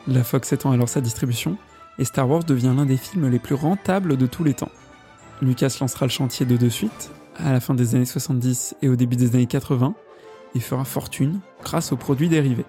La 0.08 0.24
Fox 0.24 0.54
étend 0.54 0.72
alors 0.72 0.88
sa 0.88 1.02
distribution, 1.02 1.58
et 2.00 2.06
Star 2.06 2.30
Wars 2.30 2.46
devient 2.46 2.74
l'un 2.74 2.86
des 2.86 2.96
films 2.96 3.28
les 3.28 3.40
plus 3.40 3.56
rentables 3.56 4.16
de 4.16 4.26
tous 4.26 4.46
les 4.46 4.54
temps. 4.54 4.72
Lucas 5.42 5.76
lancera 5.82 6.06
le 6.06 6.12
chantier 6.12 6.46
de 6.46 6.56
de 6.56 6.70
suite, 6.70 7.12
à 7.36 7.52
la 7.52 7.60
fin 7.60 7.74
des 7.74 7.94
années 7.94 8.06
70 8.06 8.78
et 8.82 8.88
au 8.88 8.96
début 8.96 9.18
des 9.18 9.36
années 9.36 9.48
80, 9.48 9.96
et 10.56 10.62
fera 10.62 10.86
fortune 10.86 11.42
grâce 11.62 11.92
aux 11.92 11.98
produits 11.98 12.30
dérivés. 12.30 12.66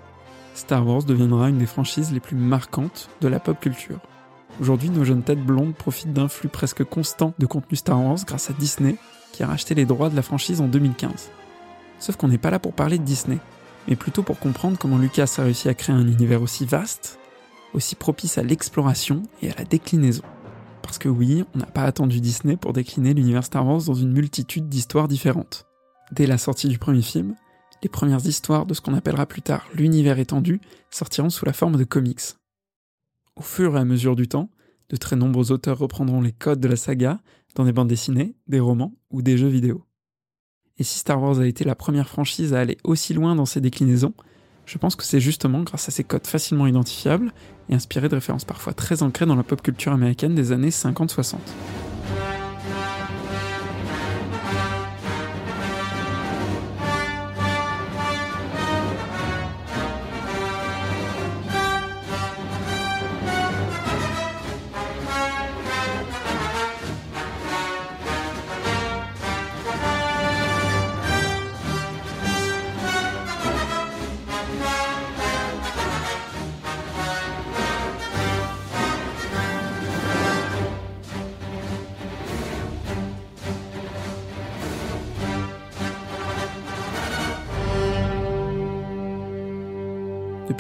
Star 0.55 0.85
Wars 0.85 1.05
deviendra 1.05 1.49
une 1.49 1.59
des 1.59 1.67
franchises 1.67 2.11
les 2.11 2.19
plus 2.19 2.35
marquantes 2.35 3.09
de 3.21 3.29
la 3.29 3.39
pop 3.39 3.61
culture. 3.61 4.01
Aujourd'hui, 4.61 4.91
nos 4.91 5.05
jeunes 5.05 5.23
têtes 5.23 5.47
blondes 5.47 5.77
profitent 5.77 6.13
d'un 6.13 6.27
flux 6.27 6.49
presque 6.49 6.83
constant 6.83 7.35
de 7.39 7.47
contenu 7.47 7.77
Star 7.77 8.03
Wars 8.03 8.19
grâce 8.27 8.51
à 8.51 8.53
Disney, 8.55 8.97
qui 9.33 9.45
a 9.45 9.47
racheté 9.47 9.77
les 9.77 9.85
droits 9.85 10.11
de 10.11 10.17
la 10.17 10.23
franchise 10.23 10.61
en 10.61 10.67
2015. 10.67 11.31
Sauf 11.99 12.17
qu'on 12.17 12.29
n'est 12.29 12.39
pas 12.39 12.51
là 12.51 12.59
pour 12.59 12.73
parler 12.73 12.99
de 12.99 13.05
Disney, 13.05 13.39
mais 13.89 13.97
plutôt 13.97 14.23
pour 14.23 14.39
comprendre 14.39 14.79
comment 14.79 14.99
Lucas 14.99 15.35
a 15.39 15.43
réussi 15.43 15.69
à 15.69 15.75
créer 15.75 15.95
un 15.95 16.07
univers 16.07 16.43
aussi 16.43 16.65
vaste, 16.65 17.19
aussi 17.75 17.95
propice 17.95 18.39
à 18.39 18.43
l'exploration 18.43 19.23
et 19.43 19.51
à 19.51 19.55
la 19.57 19.65
déclinaison. 19.65 20.23
Parce 20.83 20.99
que 20.99 21.09
oui, 21.09 21.45
on 21.55 21.59
n'a 21.59 21.67
pas 21.67 21.83
attendu 21.83 22.21
Disney 22.21 22.57
pour 22.57 22.73
décliner 22.73 23.15
l'univers 23.15 23.45
Star 23.45 23.67
Wars 23.67 23.83
dans 23.83 23.95
une 23.95 24.13
multitude 24.13 24.69
d'histoires 24.69 25.09
différentes. 25.09 25.67
Dès 26.13 26.27
la 26.27 26.39
sortie 26.39 26.69
du 26.69 26.79
premier 26.79 27.03
film, 27.03 27.35
les 27.83 27.89
premières 27.89 28.25
histoires 28.27 28.67
de 28.67 28.75
ce 28.75 28.81
qu'on 28.81 28.95
appellera 28.95 29.27
plus 29.27 29.43
tard 29.43 29.67
l'univers 29.75 30.19
étendu 30.19 30.61
sortiront 30.91 31.31
sous 31.31 31.45
la 31.45 31.53
forme 31.53 31.77
de 31.77 31.85
comics. 31.85 32.37
Au 33.37 33.43
fur 33.43 33.77
et 33.77 33.81
à 33.81 33.85
mesure 33.85 34.17
du 34.17 34.29
temps, 34.29 34.51
de 34.89 34.97
très 34.97 35.17
nombreux 35.17 35.53
auteurs 35.53 35.79
reprendront 35.79 36.21
les 36.21 36.33
codes 36.33 36.61
de 36.61 36.69
la 36.69 36.77
saga 36.77 37.21
dans 37.55 37.65
des 37.65 37.73
bandes 37.73 37.89
dessinées, 37.89 38.35
des 38.47 38.61
romans 38.61 38.95
ou 39.11 39.23
des 39.23 39.37
jeux 39.37 39.49
vidéo. 39.49 39.85
Et 40.79 40.85
si 40.85 40.99
Star 40.99 41.21
Wars 41.21 41.41
a 41.41 41.47
été 41.47 41.65
la 41.65 41.75
première 41.75 42.09
franchise 42.09 42.55
à 42.55 42.61
aller 42.61 42.79
aussi 42.85 43.15
loin 43.15 43.35
dans 43.35 43.47
ses 43.47 43.61
déclinaisons, 43.61 44.15
je 44.67 44.79
pense 44.79 44.97
que 44.97 45.05
c'est 45.05 45.21
justement 45.21 45.63
grâce 45.63 45.89
à 45.89 45.91
ces 45.91 46.05
codes 46.05 46.27
facilement 46.27 46.67
identifiables 46.67 47.33
et 47.69 47.75
inspirés 47.75 48.09
de 48.09 48.15
références 48.15 48.45
parfois 48.45 48.75
très 48.75 49.03
ancrées 49.03 49.27
dans 49.27 49.35
la 49.35 49.43
pop 49.43 49.63
culture 49.63 49.93
américaine 49.93 50.35
des 50.35 50.53
années 50.53 50.71
50-60. 50.71 51.37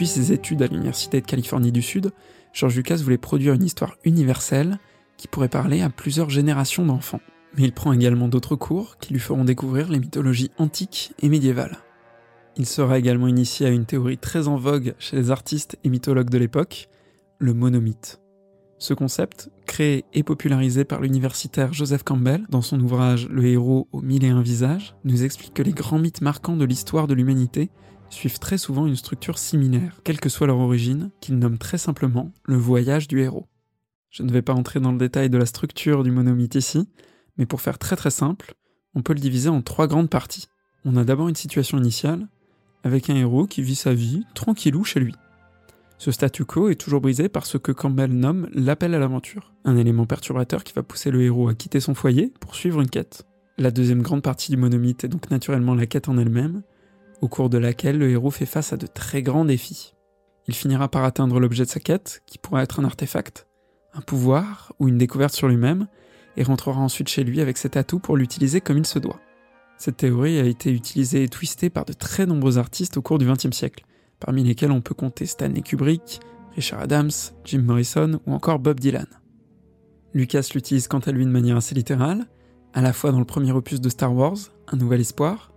Ses 0.08 0.32
études 0.32 0.62
à 0.62 0.66
l'Université 0.66 1.20
de 1.20 1.26
Californie 1.26 1.70
du 1.70 1.82
Sud, 1.82 2.10
George 2.52 2.74
Lucas 2.76 2.96
voulait 2.96 3.18
produire 3.18 3.54
une 3.54 3.62
histoire 3.62 3.96
universelle 4.04 4.78
qui 5.16 5.28
pourrait 5.28 5.48
parler 5.48 5.82
à 5.82 5.90
plusieurs 5.90 6.30
générations 6.30 6.84
d'enfants. 6.84 7.20
Mais 7.56 7.64
il 7.64 7.72
prend 7.72 7.92
également 7.92 8.28
d'autres 8.28 8.56
cours 8.56 8.98
qui 8.98 9.12
lui 9.12 9.20
feront 9.20 9.44
découvrir 9.44 9.88
les 9.88 10.00
mythologies 10.00 10.50
antiques 10.58 11.12
et 11.22 11.28
médiévales. 11.28 11.78
Il 12.56 12.66
sera 12.66 12.98
également 12.98 13.28
initié 13.28 13.66
à 13.66 13.70
une 13.70 13.86
théorie 13.86 14.18
très 14.18 14.48
en 14.48 14.56
vogue 14.56 14.94
chez 14.98 15.16
les 15.16 15.30
artistes 15.30 15.78
et 15.84 15.88
mythologues 15.88 16.30
de 16.30 16.38
l'époque, 16.38 16.88
le 17.38 17.54
monomythe. 17.54 18.20
Ce 18.78 18.94
concept, 18.94 19.50
créé 19.66 20.04
et 20.14 20.22
popularisé 20.22 20.84
par 20.84 21.00
l'universitaire 21.00 21.72
Joseph 21.72 22.04
Campbell 22.04 22.46
dans 22.48 22.62
son 22.62 22.80
ouvrage 22.80 23.28
Le 23.28 23.44
héros 23.44 23.88
aux 23.92 24.02
mille 24.02 24.24
et 24.24 24.28
un 24.28 24.42
visages, 24.42 24.94
nous 25.04 25.24
explique 25.24 25.54
que 25.54 25.62
les 25.62 25.72
grands 25.72 25.98
mythes 25.98 26.20
marquants 26.20 26.56
de 26.56 26.64
l'histoire 26.64 27.08
de 27.08 27.14
l'humanité 27.14 27.70
suivent 28.10 28.38
très 28.38 28.58
souvent 28.58 28.86
une 28.86 28.96
structure 28.96 29.38
similaire, 29.38 30.00
quelle 30.04 30.20
que 30.20 30.28
soit 30.28 30.46
leur 30.46 30.58
origine, 30.58 31.10
qu'ils 31.20 31.38
nomment 31.38 31.58
très 31.58 31.78
simplement 31.78 32.32
le 32.44 32.56
voyage 32.56 33.08
du 33.08 33.20
héros. 33.20 33.46
Je 34.10 34.22
ne 34.22 34.32
vais 34.32 34.42
pas 34.42 34.54
entrer 34.54 34.80
dans 34.80 34.92
le 34.92 34.98
détail 34.98 35.30
de 35.30 35.38
la 35.38 35.46
structure 35.46 36.02
du 36.02 36.10
monomythe 36.10 36.54
ici, 36.54 36.88
mais 37.36 37.46
pour 37.46 37.60
faire 37.60 37.78
très 37.78 37.96
très 37.96 38.10
simple, 38.10 38.54
on 38.94 39.02
peut 39.02 39.12
le 39.12 39.20
diviser 39.20 39.48
en 39.48 39.62
trois 39.62 39.86
grandes 39.86 40.10
parties. 40.10 40.48
On 40.84 40.96
a 40.96 41.04
d'abord 41.04 41.28
une 41.28 41.36
situation 41.36 41.78
initiale, 41.78 42.26
avec 42.84 43.10
un 43.10 43.16
héros 43.16 43.46
qui 43.46 43.62
vit 43.62 43.74
sa 43.74 43.92
vie 43.92 44.24
tranquillou 44.34 44.84
chez 44.84 45.00
lui. 45.00 45.14
Ce 45.98 46.12
statu 46.12 46.44
quo 46.44 46.68
est 46.68 46.80
toujours 46.80 47.00
brisé 47.00 47.28
par 47.28 47.44
ce 47.44 47.58
que 47.58 47.72
Campbell 47.72 48.12
nomme 48.12 48.48
l'appel 48.52 48.94
à 48.94 48.98
l'aventure, 48.98 49.52
un 49.64 49.76
élément 49.76 50.06
perturbateur 50.06 50.62
qui 50.62 50.72
va 50.72 50.84
pousser 50.84 51.10
le 51.10 51.22
héros 51.22 51.48
à 51.48 51.54
quitter 51.54 51.80
son 51.80 51.94
foyer 51.94 52.32
pour 52.40 52.54
suivre 52.54 52.80
une 52.80 52.88
quête. 52.88 53.26
La 53.58 53.72
deuxième 53.72 54.02
grande 54.02 54.22
partie 54.22 54.52
du 54.52 54.56
monomythe 54.56 55.02
est 55.02 55.08
donc 55.08 55.30
naturellement 55.30 55.74
la 55.74 55.86
quête 55.86 56.08
en 56.08 56.16
elle-même, 56.16 56.62
au 57.20 57.28
cours 57.28 57.50
de 57.50 57.58
laquelle 57.58 57.98
le 57.98 58.10
héros 58.10 58.30
fait 58.30 58.46
face 58.46 58.72
à 58.72 58.76
de 58.76 58.86
très 58.86 59.22
grands 59.22 59.44
défis. 59.44 59.94
Il 60.46 60.54
finira 60.54 60.88
par 60.88 61.04
atteindre 61.04 61.40
l'objet 61.40 61.64
de 61.64 61.68
sa 61.68 61.80
quête, 61.80 62.22
qui 62.26 62.38
pourrait 62.38 62.62
être 62.62 62.80
un 62.80 62.84
artefact, 62.84 63.46
un 63.94 64.00
pouvoir 64.00 64.72
ou 64.78 64.88
une 64.88 64.98
découverte 64.98 65.34
sur 65.34 65.48
lui-même, 65.48 65.88
et 66.36 66.42
rentrera 66.42 66.80
ensuite 66.80 67.08
chez 67.08 67.24
lui 67.24 67.40
avec 67.40 67.58
cet 67.58 67.76
atout 67.76 67.98
pour 67.98 68.16
l'utiliser 68.16 68.60
comme 68.60 68.78
il 68.78 68.86
se 68.86 68.98
doit. 68.98 69.20
Cette 69.76 69.98
théorie 69.98 70.38
a 70.38 70.44
été 70.44 70.72
utilisée 70.72 71.24
et 71.24 71.28
twistée 71.28 71.70
par 71.70 71.84
de 71.84 71.92
très 71.92 72.26
nombreux 72.26 72.58
artistes 72.58 72.96
au 72.96 73.02
cours 73.02 73.18
du 73.18 73.26
XXe 73.26 73.56
siècle, 73.56 73.84
parmi 74.20 74.42
lesquels 74.42 74.72
on 74.72 74.80
peut 74.80 74.94
compter 74.94 75.26
Stanley 75.26 75.62
Kubrick, 75.62 76.20
Richard 76.54 76.80
Adams, 76.80 77.10
Jim 77.44 77.62
Morrison 77.62 78.20
ou 78.26 78.32
encore 78.32 78.58
Bob 78.58 78.80
Dylan. 78.80 79.06
Lucas 80.14 80.48
l'utilise 80.54 80.88
quant 80.88 80.98
à 80.98 81.12
lui 81.12 81.24
de 81.24 81.30
manière 81.30 81.56
assez 81.56 81.74
littérale, 81.74 82.26
à 82.72 82.82
la 82.82 82.92
fois 82.92 83.12
dans 83.12 83.18
le 83.18 83.24
premier 83.24 83.52
opus 83.52 83.80
de 83.80 83.88
Star 83.88 84.14
Wars, 84.14 84.38
Un 84.68 84.76
Nouvel 84.76 85.00
Espoir, 85.00 85.52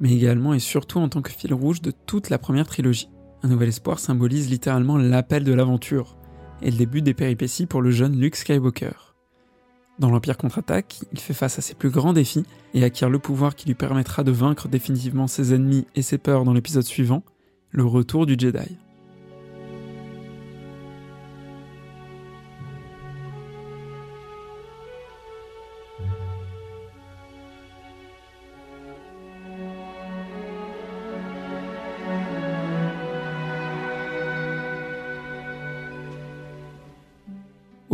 mais 0.00 0.12
également 0.12 0.54
et 0.54 0.58
surtout 0.58 0.98
en 0.98 1.08
tant 1.08 1.22
que 1.22 1.30
fil 1.30 1.54
rouge 1.54 1.82
de 1.82 1.90
toute 1.90 2.30
la 2.30 2.38
première 2.38 2.66
trilogie. 2.66 3.10
Un 3.42 3.48
nouvel 3.48 3.68
espoir 3.68 3.98
symbolise 3.98 4.50
littéralement 4.50 4.96
l'appel 4.96 5.44
de 5.44 5.52
l'aventure 5.52 6.16
et 6.62 6.70
le 6.70 6.76
début 6.76 7.02
des 7.02 7.14
péripéties 7.14 7.66
pour 7.66 7.82
le 7.82 7.90
jeune 7.90 8.18
Luke 8.18 8.36
Skywalker. 8.36 9.14
Dans 9.98 10.10
l'Empire 10.10 10.36
contre-attaque, 10.36 11.00
il 11.12 11.20
fait 11.20 11.34
face 11.34 11.58
à 11.58 11.62
ses 11.62 11.74
plus 11.74 11.90
grands 11.90 12.12
défis 12.12 12.44
et 12.74 12.84
acquiert 12.84 13.08
le 13.08 13.18
pouvoir 13.18 13.54
qui 13.54 13.66
lui 13.66 13.74
permettra 13.74 14.24
de 14.24 14.30
vaincre 14.30 14.68
définitivement 14.68 15.26
ses 15.26 15.54
ennemis 15.54 15.86
et 15.94 16.02
ses 16.02 16.18
peurs 16.18 16.44
dans 16.44 16.52
l'épisode 16.52 16.82
suivant, 16.82 17.22
le 17.70 17.84
retour 17.84 18.26
du 18.26 18.36
Jedi. 18.38 18.76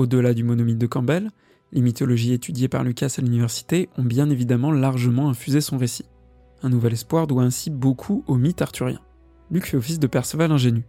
Au-delà 0.02 0.34
du 0.34 0.42
monomythe 0.42 0.78
de 0.78 0.88
Campbell, 0.88 1.30
les 1.70 1.80
mythologies 1.80 2.32
étudiées 2.32 2.66
par 2.66 2.82
Lucas 2.82 3.14
à 3.18 3.20
l'université 3.20 3.88
ont 3.96 4.02
bien 4.02 4.30
évidemment 4.30 4.72
largement 4.72 5.28
infusé 5.28 5.60
son 5.60 5.78
récit. 5.78 6.06
Un 6.64 6.70
nouvel 6.70 6.94
espoir 6.94 7.28
doit 7.28 7.44
ainsi 7.44 7.70
beaucoup 7.70 8.24
au 8.26 8.34
mythe 8.34 8.62
arthurien. 8.62 8.98
Luc 9.52 9.66
fait 9.66 9.76
office 9.76 10.00
de 10.00 10.08
Perceval 10.08 10.50
ingénu, 10.50 10.82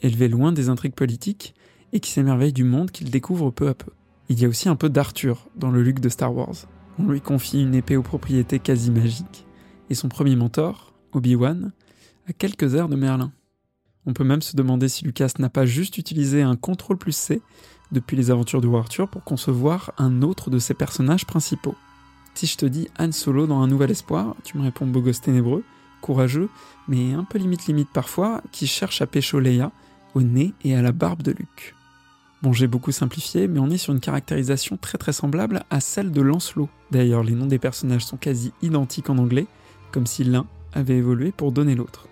élevé 0.00 0.28
loin 0.28 0.50
des 0.50 0.70
intrigues 0.70 0.94
politiques 0.94 1.54
et 1.92 2.00
qui 2.00 2.10
s'émerveille 2.10 2.54
du 2.54 2.64
monde 2.64 2.90
qu'il 2.90 3.10
découvre 3.10 3.50
peu 3.50 3.68
à 3.68 3.74
peu. 3.74 3.90
Il 4.30 4.40
y 4.40 4.46
a 4.46 4.48
aussi 4.48 4.70
un 4.70 4.76
peu 4.76 4.88
d'Arthur 4.88 5.46
dans 5.56 5.70
le 5.70 5.82
Luc 5.82 6.00
de 6.00 6.08
Star 6.08 6.34
Wars. 6.34 6.66
On 6.98 7.06
lui 7.06 7.20
confie 7.20 7.60
une 7.60 7.74
épée 7.74 7.98
aux 7.98 8.02
propriétés 8.02 8.60
quasi 8.60 8.90
magiques, 8.90 9.44
et 9.90 9.94
son 9.94 10.08
premier 10.08 10.36
mentor, 10.36 10.94
Obi-Wan, 11.12 11.72
a 12.28 12.32
quelques 12.32 12.72
airs 12.72 12.88
de 12.88 12.96
Merlin. 12.96 13.30
On 14.06 14.14
peut 14.14 14.24
même 14.24 14.42
se 14.42 14.56
demander 14.56 14.88
si 14.88 15.04
Lucas 15.04 15.32
n'a 15.38 15.50
pas 15.50 15.66
juste 15.66 15.98
utilisé 15.98 16.40
un 16.40 16.56
CTRL 16.56 16.96
plus 16.96 17.12
C 17.12 17.42
depuis 17.94 18.16
les 18.16 18.30
aventures 18.30 18.60
de 18.60 18.68
Arthur 18.68 19.08
pour 19.08 19.24
concevoir 19.24 19.94
un 19.96 20.20
autre 20.20 20.50
de 20.50 20.58
ses 20.58 20.74
personnages 20.74 21.24
principaux. 21.24 21.74
Si 22.34 22.46
je 22.46 22.56
te 22.58 22.66
dis 22.66 22.88
Han 22.98 23.12
Solo 23.12 23.46
dans 23.46 23.62
Un 23.62 23.68
Nouvel 23.68 23.92
Espoir, 23.92 24.34
tu 24.44 24.58
me 24.58 24.64
réponds 24.64 24.86
beau 24.86 25.00
gosse 25.00 25.22
ténébreux, 25.22 25.64
courageux, 26.02 26.50
mais 26.88 27.14
un 27.14 27.24
peu 27.24 27.38
limite 27.38 27.66
limite 27.66 27.88
parfois, 27.94 28.42
qui 28.52 28.66
cherche 28.66 29.00
à 29.00 29.06
pécho 29.06 29.40
Leia 29.40 29.70
au 30.14 30.20
nez 30.20 30.52
et 30.62 30.74
à 30.74 30.82
la 30.82 30.92
barbe 30.92 31.22
de 31.22 31.30
Luke. 31.30 31.74
Bon, 32.42 32.52
j'ai 32.52 32.66
beaucoup 32.66 32.92
simplifié, 32.92 33.48
mais 33.48 33.60
on 33.60 33.70
est 33.70 33.78
sur 33.78 33.94
une 33.94 34.00
caractérisation 34.00 34.76
très 34.76 34.98
très 34.98 35.12
semblable 35.14 35.64
à 35.70 35.80
celle 35.80 36.10
de 36.12 36.20
Lancelot. 36.20 36.68
D'ailleurs, 36.90 37.22
les 37.22 37.32
noms 37.32 37.46
des 37.46 37.58
personnages 37.58 38.04
sont 38.04 38.18
quasi 38.18 38.52
identiques 38.60 39.08
en 39.08 39.16
anglais, 39.16 39.46
comme 39.92 40.06
si 40.06 40.24
l'un 40.24 40.46
avait 40.74 40.98
évolué 40.98 41.32
pour 41.32 41.52
donner 41.52 41.74
l'autre. 41.74 42.08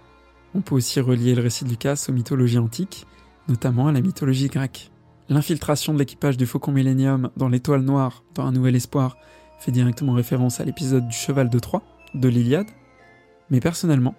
On 0.55 0.61
peut 0.61 0.75
aussi 0.75 1.01
relier 1.01 1.35
le 1.35 1.43
récit 1.43 1.65
de 1.65 1.71
Lucas 1.71 2.07
aux 2.09 2.13
mythologies 2.13 2.59
antiques, 2.59 3.07
notamment 3.49 3.89
à 3.89 3.93
la 3.93 4.01
mythologie 4.01 4.49
grecque. 4.49 4.92
L'infiltration 5.33 5.95
de 5.95 5.99
l'équipage 5.99 6.37
du 6.37 6.45
Faucon 6.45 6.73
Millennium 6.73 7.31
dans 7.39 7.49
l'étoile 7.49 7.81
noire 7.81 8.23
dans 8.35 8.45
Un 8.45 8.53
Nouvel 8.53 8.77
Espoir 8.77 9.17
fait 9.59 9.73
directement 9.73 10.13
référence 10.13 10.61
à 10.61 10.65
l'épisode 10.67 11.09
du 11.09 11.17
Cheval 11.17 11.49
de 11.49 11.59
Troie 11.59 11.83
de 12.13 12.29
l'Iliade. 12.29 12.67
Mais 13.49 13.59
personnellement, 13.59 14.15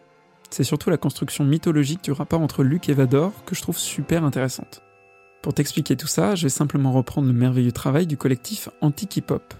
c'est 0.50 0.64
surtout 0.64 0.90
la 0.90 0.98
construction 0.98 1.44
mythologique 1.44 2.04
du 2.04 2.12
rapport 2.12 2.42
entre 2.42 2.64
Luke 2.64 2.90
et 2.90 2.96
Vador 2.96 3.32
que 3.46 3.54
je 3.54 3.62
trouve 3.62 3.78
super 3.78 4.24
intéressante. 4.24 4.82
Pour 5.44 5.54
t'expliquer 5.54 5.96
tout 5.96 6.08
ça, 6.08 6.34
je 6.34 6.48
vais 6.48 6.50
simplement 6.50 6.92
reprendre 6.92 7.28
le 7.28 7.34
merveilleux 7.34 7.72
travail 7.72 8.08
du 8.08 8.18
collectif 8.18 8.70
Antiquipop, 8.82 9.54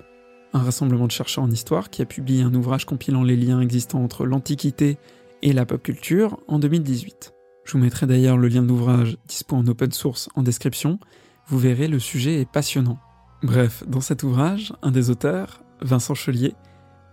un 0.54 0.60
rassemblement 0.64 1.06
de 1.06 1.12
chercheurs 1.12 1.44
en 1.44 1.52
histoire 1.52 1.92
qui 1.92 2.02
a 2.02 2.08
publié 2.08 2.42
un 2.42 2.56
ouvrage 2.56 2.86
compilant 2.86 3.22
les 3.22 3.38
liens 3.38 3.62
existants 3.62 4.04
entre 4.04 4.26
l'Antiquité 4.26 4.98
et 5.44 5.54
la 5.54 5.68
pop 5.68 5.84
culture 5.84 6.40
en 6.48 6.58
2018. 6.58 7.32
Je 7.64 7.74
vous 7.74 7.78
mettrai 7.78 8.08
d'ailleurs 8.08 8.38
le 8.38 8.48
lien 8.48 8.64
de 8.64 8.70
l'ouvrage 8.70 9.18
dispo 9.28 9.56
en 9.56 9.68
open 9.68 9.92
source 9.92 10.30
en 10.34 10.42
description, 10.42 10.98
vous 11.48 11.60
verrez 11.60 11.88
le 11.88 12.00
sujet 12.00 12.40
est 12.40 12.50
passionnant. 12.50 13.00
Bref, 13.42 13.84
dans 13.88 14.02
cet 14.02 14.24
ouvrage, 14.24 14.74
un 14.82 14.92
des 14.92 15.10
auteurs, 15.10 15.62
Vincent 15.82 16.16
Chelier, 16.16 16.56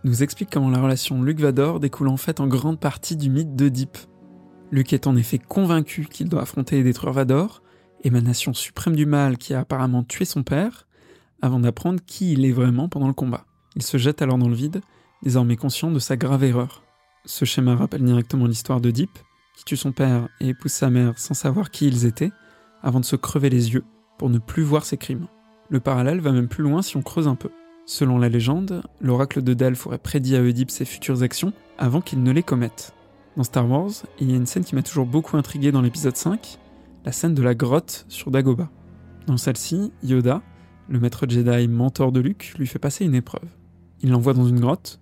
nous 0.04 0.22
explique 0.22 0.50
comment 0.50 0.70
la 0.70 0.80
relation 0.80 1.22
Luc-Vador 1.22 1.80
découle 1.80 2.08
en 2.08 2.16
fait 2.16 2.40
en 2.40 2.46
grande 2.46 2.78
partie 2.78 3.16
du 3.16 3.28
mythe 3.28 3.56
d'Oedipe. 3.56 3.98
Luc 4.70 4.92
est 4.92 5.08
en 5.08 5.16
effet 5.16 5.38
convaincu 5.38 6.06
qu'il 6.06 6.28
doit 6.28 6.42
affronter 6.42 6.78
et 6.78 6.84
détruire 6.84 7.12
Vador, 7.12 7.62
émanation 8.04 8.54
suprême 8.54 8.94
du 8.94 9.04
mal 9.04 9.36
qui 9.36 9.52
a 9.52 9.60
apparemment 9.60 10.04
tué 10.04 10.24
son 10.24 10.44
père, 10.44 10.86
avant 11.42 11.58
d'apprendre 11.58 12.00
qui 12.06 12.32
il 12.32 12.44
est 12.44 12.52
vraiment 12.52 12.88
pendant 12.88 13.08
le 13.08 13.14
combat. 13.14 13.44
Il 13.74 13.82
se 13.82 13.98
jette 13.98 14.22
alors 14.22 14.38
dans 14.38 14.48
le 14.48 14.54
vide, 14.54 14.80
désormais 15.22 15.56
conscient 15.56 15.90
de 15.90 15.98
sa 15.98 16.16
grave 16.16 16.44
erreur. 16.44 16.84
Ce 17.24 17.44
schéma 17.44 17.74
rappelle 17.74 18.04
directement 18.04 18.46
l'histoire 18.46 18.80
d'Oedipe, 18.80 19.18
qui 19.56 19.64
tue 19.64 19.76
son 19.76 19.92
père 19.92 20.28
et 20.40 20.50
épouse 20.50 20.72
sa 20.72 20.88
mère 20.88 21.18
sans 21.18 21.34
savoir 21.34 21.70
qui 21.70 21.88
ils 21.88 22.06
étaient, 22.06 22.30
avant 22.82 23.00
de 23.00 23.04
se 23.04 23.16
crever 23.16 23.50
les 23.50 23.74
yeux 23.74 23.84
pour 24.20 24.28
ne 24.28 24.36
plus 24.36 24.62
voir 24.62 24.84
ses 24.84 24.98
crimes. 24.98 25.28
Le 25.70 25.80
parallèle 25.80 26.20
va 26.20 26.30
même 26.30 26.46
plus 26.46 26.62
loin 26.62 26.82
si 26.82 26.98
on 26.98 27.00
creuse 27.00 27.26
un 27.26 27.36
peu. 27.36 27.48
Selon 27.86 28.18
la 28.18 28.28
légende, 28.28 28.82
l'oracle 29.00 29.40
de 29.40 29.54
Delphes 29.54 29.86
aurait 29.86 29.96
prédit 29.96 30.36
à 30.36 30.42
Oedipe 30.42 30.70
ses 30.70 30.84
futures 30.84 31.22
actions 31.22 31.54
avant 31.78 32.02
qu'il 32.02 32.22
ne 32.22 32.30
les 32.30 32.42
commette. 32.42 32.92
Dans 33.38 33.44
Star 33.44 33.66
Wars, 33.66 33.92
il 34.20 34.30
y 34.30 34.34
a 34.34 34.36
une 34.36 34.44
scène 34.44 34.62
qui 34.62 34.74
m'a 34.74 34.82
toujours 34.82 35.06
beaucoup 35.06 35.38
intrigué 35.38 35.72
dans 35.72 35.80
l'épisode 35.80 36.18
5, 36.18 36.58
la 37.06 37.12
scène 37.12 37.32
de 37.34 37.42
la 37.42 37.54
grotte 37.54 38.04
sur 38.10 38.30
Dagobah. 38.30 38.68
Dans 39.26 39.38
celle-ci, 39.38 39.90
Yoda, 40.02 40.42
le 40.90 41.00
maître 41.00 41.24
Jedi 41.26 41.66
mentor 41.66 42.12
de 42.12 42.20
Luke, 42.20 42.52
lui 42.58 42.66
fait 42.66 42.78
passer 42.78 43.06
une 43.06 43.14
épreuve. 43.14 43.48
Il 44.02 44.10
l'envoie 44.10 44.34
dans 44.34 44.46
une 44.46 44.60
grotte, 44.60 45.00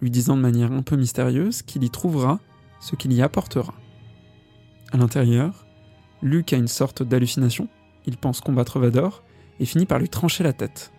lui 0.00 0.10
disant 0.10 0.38
de 0.38 0.42
manière 0.42 0.72
un 0.72 0.80
peu 0.80 0.96
mystérieuse 0.96 1.60
qu'il 1.60 1.84
y 1.84 1.90
trouvera 1.90 2.40
ce 2.80 2.96
qu'il 2.96 3.12
y 3.12 3.20
apportera. 3.20 3.74
À 4.90 4.96
l'intérieur, 4.96 5.66
Luke 6.22 6.54
a 6.54 6.56
une 6.56 6.66
sorte 6.66 7.02
d'hallucination, 7.02 7.68
il 8.06 8.16
pense 8.16 8.40
combattre 8.40 8.78
Vador, 8.78 9.22
et 9.60 9.64
finit 9.64 9.86
par 9.86 9.98
lui 9.98 10.08
trancher 10.08 10.44
la 10.44 10.52
tête. 10.52 10.92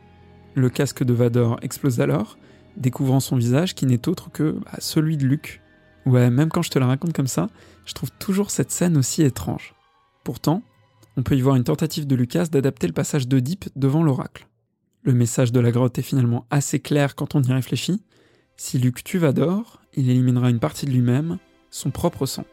Le 0.54 0.70
casque 0.70 1.04
de 1.04 1.14
Vador 1.14 1.60
explose 1.62 2.00
alors, 2.00 2.38
découvrant 2.78 3.20
son 3.20 3.36
visage 3.36 3.76
qui 3.76 3.86
n'est 3.86 4.08
autre 4.08 4.32
que 4.32 4.60
bah, 4.64 4.78
celui 4.80 5.18
de 5.18 5.26
Luke. 5.26 5.62
Ouais, 6.06 6.30
même 6.30 6.50
quand 6.50 6.62
je 6.62 6.70
te 6.70 6.80
la 6.80 6.88
raconte 6.88 7.14
comme 7.14 7.28
ça, 7.28 7.50
je 7.86 7.94
trouve 7.94 8.12
toujours 8.20 8.52
cette 8.52 8.72
scène 8.72 8.98
aussi 8.98 9.24
étrange. 9.24 9.74
Pourtant, 10.24 10.62
on 11.18 11.24
peut 11.24 11.36
y 11.36 11.42
voir 11.42 11.56
une 11.56 11.64
tentative 11.64 12.08
de 12.08 12.16
Lucas 12.16 12.46
d'adapter 12.46 12.88
le 12.88 12.94
passage 12.94 13.28
d'Oedipe 13.28 13.70
devant 13.76 14.04
l'oracle. 14.04 14.48
Le 15.04 15.14
message 15.14 15.52
de 15.52 15.60
la 15.60 15.72
grotte 15.72 16.00
est 16.00 16.04
finalement 16.04 16.46
assez 16.50 16.80
clair 16.80 17.16
quand 17.16 17.36
on 17.36 17.44
y 17.44 17.52
réfléchit. 17.52 18.02
Si 18.58 18.80
Luke 18.80 19.04
tue 19.04 19.18
Vador, 19.18 19.82
il 19.94 20.10
éliminera 20.10 20.50
une 20.50 20.60
partie 20.60 20.86
de 20.86 20.92
lui-même, 20.92 21.38
son 21.70 21.92
propre 21.92 22.25
sang. 22.25 22.46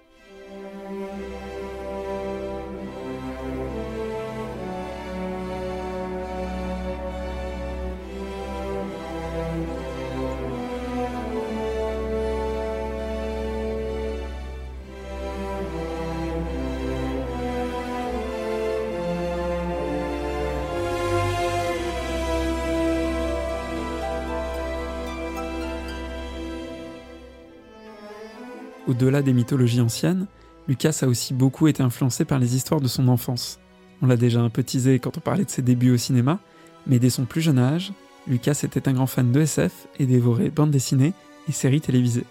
Au-delà 28.92 29.22
des 29.22 29.32
mythologies 29.32 29.80
anciennes, 29.80 30.26
Lucas 30.68 30.98
a 31.00 31.06
aussi 31.06 31.32
beaucoup 31.32 31.66
été 31.66 31.82
influencé 31.82 32.26
par 32.26 32.38
les 32.38 32.56
histoires 32.56 32.82
de 32.82 32.88
son 32.88 33.08
enfance. 33.08 33.58
On 34.02 34.06
l'a 34.06 34.18
déjà 34.18 34.42
un 34.42 34.50
peu 34.50 34.62
teasé 34.62 34.98
quand 34.98 35.16
on 35.16 35.22
parlait 35.22 35.46
de 35.46 35.50
ses 35.50 35.62
débuts 35.62 35.92
au 35.92 35.96
cinéma, 35.96 36.40
mais 36.86 36.98
dès 36.98 37.08
son 37.08 37.24
plus 37.24 37.40
jeune 37.40 37.58
âge, 37.58 37.94
Lucas 38.28 38.60
était 38.64 38.90
un 38.90 38.92
grand 38.92 39.06
fan 39.06 39.32
de 39.32 39.40
SF 39.40 39.72
et 39.98 40.04
dévorait 40.04 40.50
bandes 40.50 40.70
dessinées 40.70 41.14
et 41.48 41.52
séries 41.52 41.80
télévisées. 41.80 42.26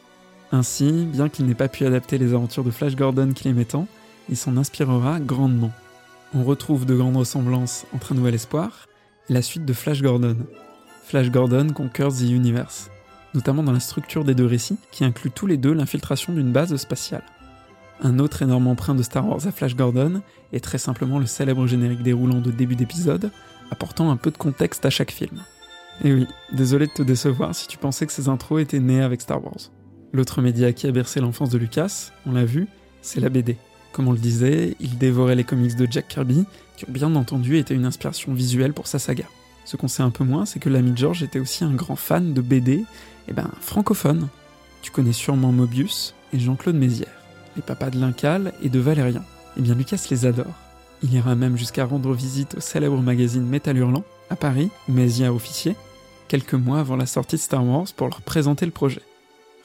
Ainsi, 0.52 1.08
bien 1.12 1.30
qu'il 1.30 1.48
n'ait 1.48 1.56
pas 1.56 1.68
pu 1.68 1.84
adapter 1.84 2.20
les 2.20 2.36
aventures 2.36 2.64
de 2.64 2.70
Flash 2.70 2.96
Gordon 2.96 3.34
qu'il 3.34 3.48
aimait 3.48 3.66
tant, 3.66 3.88
il 4.30 4.38
s'en 4.38 4.56
inspirera 4.56 5.20
grandement. 5.20 5.72
On 6.36 6.44
retrouve 6.44 6.86
de 6.86 6.96
grandes 6.96 7.18
ressemblances 7.18 7.88
entre 7.92 8.12
Un 8.12 8.16
Nouvel 8.18 8.36
Espoir 8.36 8.88
et 9.32 9.34
la 9.34 9.42
suite 9.42 9.66
de 9.66 9.74
Flash 9.74 10.04
Gordon. 10.04 10.38
Flash 11.06 11.32
Gordon 11.32 11.70
Conquers 11.74 12.14
the 12.20 12.30
Universe 12.30 12.92
notamment 13.34 13.64
dans 13.64 13.72
la 13.72 13.80
structure 13.80 14.24
des 14.24 14.36
deux 14.36 14.46
récits, 14.46 14.78
qui 14.92 15.04
inclut 15.04 15.32
tous 15.32 15.48
les 15.48 15.58
deux 15.58 15.74
l'infiltration 15.74 16.34
d'une 16.34 16.52
base 16.52 16.76
spatiale. 16.76 17.24
Un 18.02 18.20
autre 18.20 18.42
énorme 18.42 18.68
emprunt 18.68 18.96
de 18.96 19.04
Star 19.04 19.28
Wars 19.28 19.46
à 19.46 19.52
Flash 19.52 19.76
Gordon 19.76 20.22
est 20.54 20.64
très 20.64 20.80
simplement 20.80 21.20
le 21.20 21.28
célèbre 21.28 21.68
générique 21.68 22.02
déroulant 22.02 22.40
de 22.40 22.50
début 22.50 22.76
d'épisode, 22.76 23.32
apportant 23.70 24.10
un 24.10 24.18
peu 24.18 24.32
de 24.32 24.38
contexte 24.38 24.86
à 24.86 24.90
chaque 24.90 25.12
film. 25.12 25.44
Et 26.04 26.12
oui, 26.12 26.28
désolé 26.52 26.88
de 26.88 26.92
te 26.92 27.04
décevoir 27.04 27.54
si 27.54 27.68
tu 27.68 27.78
pensais 27.78 28.08
que 28.08 28.12
ces 28.12 28.28
intros 28.28 28.62
étaient 28.62 28.80
nées 28.80 29.04
avec 29.04 29.22
Star 29.22 29.44
Wars. 29.44 29.70
L'autre 30.14 30.42
média 30.42 30.74
qui 30.74 30.88
a 30.88 30.92
bercé 30.92 31.20
l'enfance 31.20 31.50
de 31.50 31.58
Lucas, 31.58 32.12
on 32.26 32.32
l'a 32.32 32.44
vu, 32.44 32.68
c'est 33.02 33.20
la 33.20 33.30
BD. 33.30 33.58
Comme 33.94 34.08
on 34.08 34.14
le 34.14 34.18
disait, 34.18 34.76
il 34.80 34.98
dévorait 34.98 35.36
les 35.36 35.44
comics 35.44 35.76
de 35.76 35.88
Jack 35.90 36.08
Kirby, 36.08 36.46
qui 36.78 36.86
ont 36.86 36.92
bien 36.92 37.16
entendu 37.16 37.58
été 37.58 37.76
une 37.76 37.86
inspiration 37.86 38.34
visuelle 38.34 38.74
pour 38.74 38.88
sa 38.88 39.00
saga. 39.00 39.26
Ce 39.66 39.78
qu'on 39.78 39.88
sait 39.88 40.04
un 40.04 40.10
peu 40.10 40.24
moins, 40.24 40.46
c'est 40.46 40.60
que 40.60 40.70
l'ami 40.70 40.94
George 40.96 41.24
était 41.24 41.40
aussi 41.40 41.64
un 41.64 41.74
grand 41.74 41.96
fan 41.96 42.34
de 42.34 42.42
BD 42.42 42.84
eh 43.28 43.34
ben, 43.34 43.50
francophone. 43.62 44.28
Tu 44.82 44.92
connais 44.92 45.14
sûrement 45.14 45.52
Mobius 45.52 46.16
et 46.34 46.40
Jean-Claude 46.40 46.76
Mézières, 46.76 47.08
les 47.56 47.62
papas 47.62 47.90
de 47.90 48.00
Lincal 48.00 48.54
et 48.64 48.70
de 48.70 48.80
Valérian. 48.80 49.24
Eh 49.58 49.62
bien, 49.62 49.76
Lucas 49.76 50.08
les 50.10 50.26
adore. 50.26 50.56
Il 51.04 51.14
ira 51.14 51.36
même 51.36 51.58
jusqu'à 51.58 51.86
rendre 51.86 52.14
visite 52.14 52.56
au 52.56 52.60
célèbre 52.60 53.02
magazine 53.02 53.46
Métal 53.46 53.78
Hurlant, 53.78 54.04
à 54.30 54.36
Paris, 54.36 54.70
où 54.88 54.94
Mézières 54.94 55.36
officier, 55.36 55.76
quelques 56.28 56.54
mois 56.54 56.80
avant 56.80 56.96
la 56.96 57.06
sortie 57.06 57.36
de 57.36 57.42
Star 57.42 57.66
Wars 57.66 57.88
pour 57.96 58.08
leur 58.08 58.22
présenter 58.22 58.66
le 58.66 58.72
projet. 58.72 59.02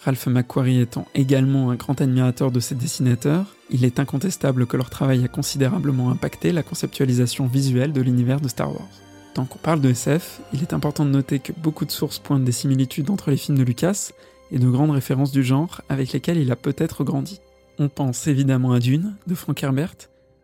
Ralph 0.04 0.26
McQuarrie 0.26 0.80
étant 0.80 1.06
également 1.14 1.70
un 1.70 1.74
grand 1.74 2.00
admirateur 2.00 2.50
de 2.50 2.60
ces 2.60 2.74
dessinateurs, 2.74 3.46
il 3.70 3.84
est 3.84 3.98
incontestable 3.98 4.66
que 4.66 4.76
leur 4.76 4.90
travail 4.90 5.24
a 5.24 5.28
considérablement 5.28 6.10
impacté 6.10 6.52
la 6.52 6.62
conceptualisation 6.62 7.46
visuelle 7.46 7.92
de 7.92 8.00
l'univers 8.00 8.40
de 8.40 8.48
Star 8.48 8.70
Wars. 8.70 8.88
Tant 9.36 9.44
qu'on 9.44 9.58
parle 9.58 9.82
de 9.82 9.90
SF, 9.90 10.40
il 10.54 10.62
est 10.62 10.72
important 10.72 11.04
de 11.04 11.10
noter 11.10 11.40
que 11.40 11.52
beaucoup 11.52 11.84
de 11.84 11.90
sources 11.90 12.18
pointent 12.18 12.44
des 12.44 12.52
similitudes 12.52 13.10
entre 13.10 13.30
les 13.30 13.36
films 13.36 13.58
de 13.58 13.64
Lucas 13.64 14.12
et 14.50 14.58
de 14.58 14.66
grandes 14.66 14.92
références 14.92 15.30
du 15.30 15.44
genre 15.44 15.82
avec 15.90 16.14
lesquelles 16.14 16.38
il 16.38 16.50
a 16.50 16.56
peut-être 16.56 17.04
grandi. 17.04 17.42
On 17.78 17.90
pense 17.90 18.28
évidemment 18.28 18.72
à 18.72 18.78
Dune, 18.78 19.14
de 19.26 19.34
Frank 19.34 19.62
Herbert, 19.62 19.94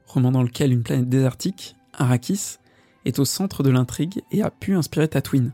roman 0.07 0.31
dans 0.31 0.43
lequel 0.43 0.75
une 0.75 0.83
planète 0.83 1.09
désertique, 1.09 1.75
Arrakis, 1.95 2.59
est 3.07 3.19
au 3.19 3.25
centre 3.25 3.63
de 3.63 3.71
l'intrigue 3.71 4.21
et 4.31 4.43
a 4.43 4.51
pu 4.51 4.75
inspirer 4.75 5.09
Tatooine, 5.09 5.53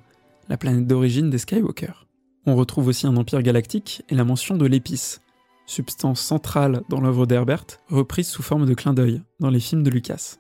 la 0.49 0.57
planète 0.57 0.89
d'origine 0.89 1.31
des 1.31 1.39
Skywalker. 1.39 2.09
On 2.45 2.57
retrouve 2.57 2.89
aussi 2.89 3.07
un 3.07 3.17
empire 3.17 3.43
galactique 3.43 4.03
et 4.09 4.17
la 4.17 4.25
mention 4.25 4.57
de 4.57 4.67
l'épice, 4.67 5.21
substance 5.65 6.21
centrale 6.21 6.83
dans 6.89 7.01
l'œuvre 7.01 7.25
d'Herbert, 7.25 7.67
reprise 7.89 8.27
sous 8.27 8.43
forme 8.43 8.67
de 8.67 8.75
clin 8.75 8.95
d'œil 8.95 9.23
dans 9.39 9.51
les 9.51 9.61
films 9.61 9.85
de 9.85 9.91
Lucas. 9.91 10.39